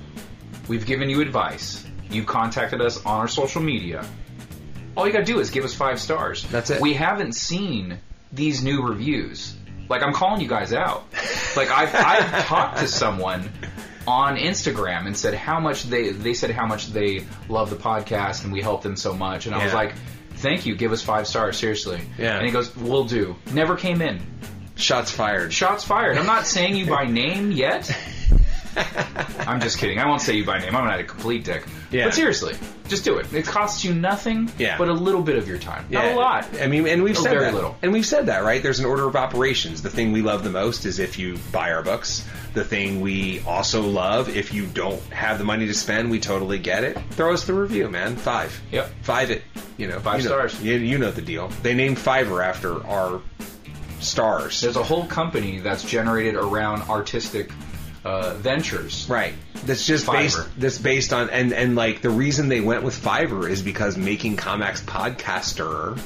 [0.68, 4.06] we've given you advice, you contacted us on our social media,
[4.96, 6.44] all you gotta do is give us five stars.
[6.50, 6.82] That's it.
[6.82, 8.00] We haven't seen
[8.32, 9.56] these new reviews.
[9.90, 11.06] Like, I'm calling you guys out.
[11.56, 13.50] Like, I've, I've talked to someone
[14.06, 18.44] on Instagram and said how much they, they said how much they love the podcast
[18.44, 19.46] and we helped them so much.
[19.46, 19.78] And I was Yeah.
[19.80, 19.94] like,
[20.36, 22.02] thank you, give us five stars, seriously.
[22.18, 22.38] Yeah.
[22.38, 23.36] And he goes, we'll do.
[23.54, 24.20] Never came in.
[24.76, 25.52] shots fired.
[25.54, 26.18] Shots fired.
[26.18, 27.90] I'm not saying you by name yet.
[29.48, 30.00] I'm just kidding.
[30.00, 30.76] I won't say you by name.
[30.76, 31.66] I'm not a complete dick.
[31.92, 32.06] Yeah.
[32.06, 32.54] But seriously,
[32.88, 33.32] just do it.
[33.34, 34.78] It costs you nothing Yeah.
[34.78, 35.86] but a little bit of your time.
[35.90, 36.48] Not a lot.
[36.62, 37.54] I mean, and we've said very that.
[37.54, 37.76] little.
[37.82, 38.62] And we've said that, right?
[38.62, 39.82] There's an order of operations.
[39.82, 42.28] The thing we love the most is if you buy our books.
[42.54, 46.58] The thing we also love, if you don't have the money to spend, we totally
[46.60, 46.98] get it.
[47.12, 48.16] Throw us the review, man.
[48.16, 48.60] Five.
[48.72, 48.90] Yep.
[49.04, 49.44] Five it.
[49.78, 50.62] You know, Five you know- stars.
[50.64, 51.50] You, you know the deal.
[51.62, 53.22] They named Fiverr after our
[54.00, 54.62] stars.
[54.62, 57.52] There's a whole company that's generated around artistic
[58.08, 59.08] uh, ventures.
[59.10, 59.34] Right.
[59.66, 60.14] That's just Fiverr.
[60.14, 60.60] based.
[60.60, 64.38] That's based on and and like the reason they went with Fiverr is because making
[64.38, 66.00] comics podcaster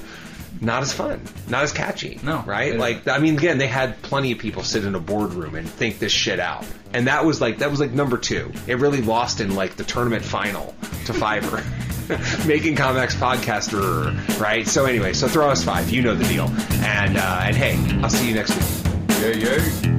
[0.62, 2.20] not as fun, not as catchy.
[2.24, 2.43] No.
[2.45, 2.78] right?
[2.78, 5.97] Like, I mean, again, they had plenty of people sit in a boardroom and think
[5.97, 8.52] this shit out, and that was like that was like number two.
[8.68, 10.76] It really lost in like the tournament final
[11.06, 11.64] to Fiverr.
[12.45, 14.68] Making Comics podcaster, right?
[14.68, 15.89] So anyway, so throw us five.
[15.89, 16.47] You know the deal.
[16.84, 19.20] And uh, and hey, I'll see you next week.
[19.22, 19.91] Yay, yay.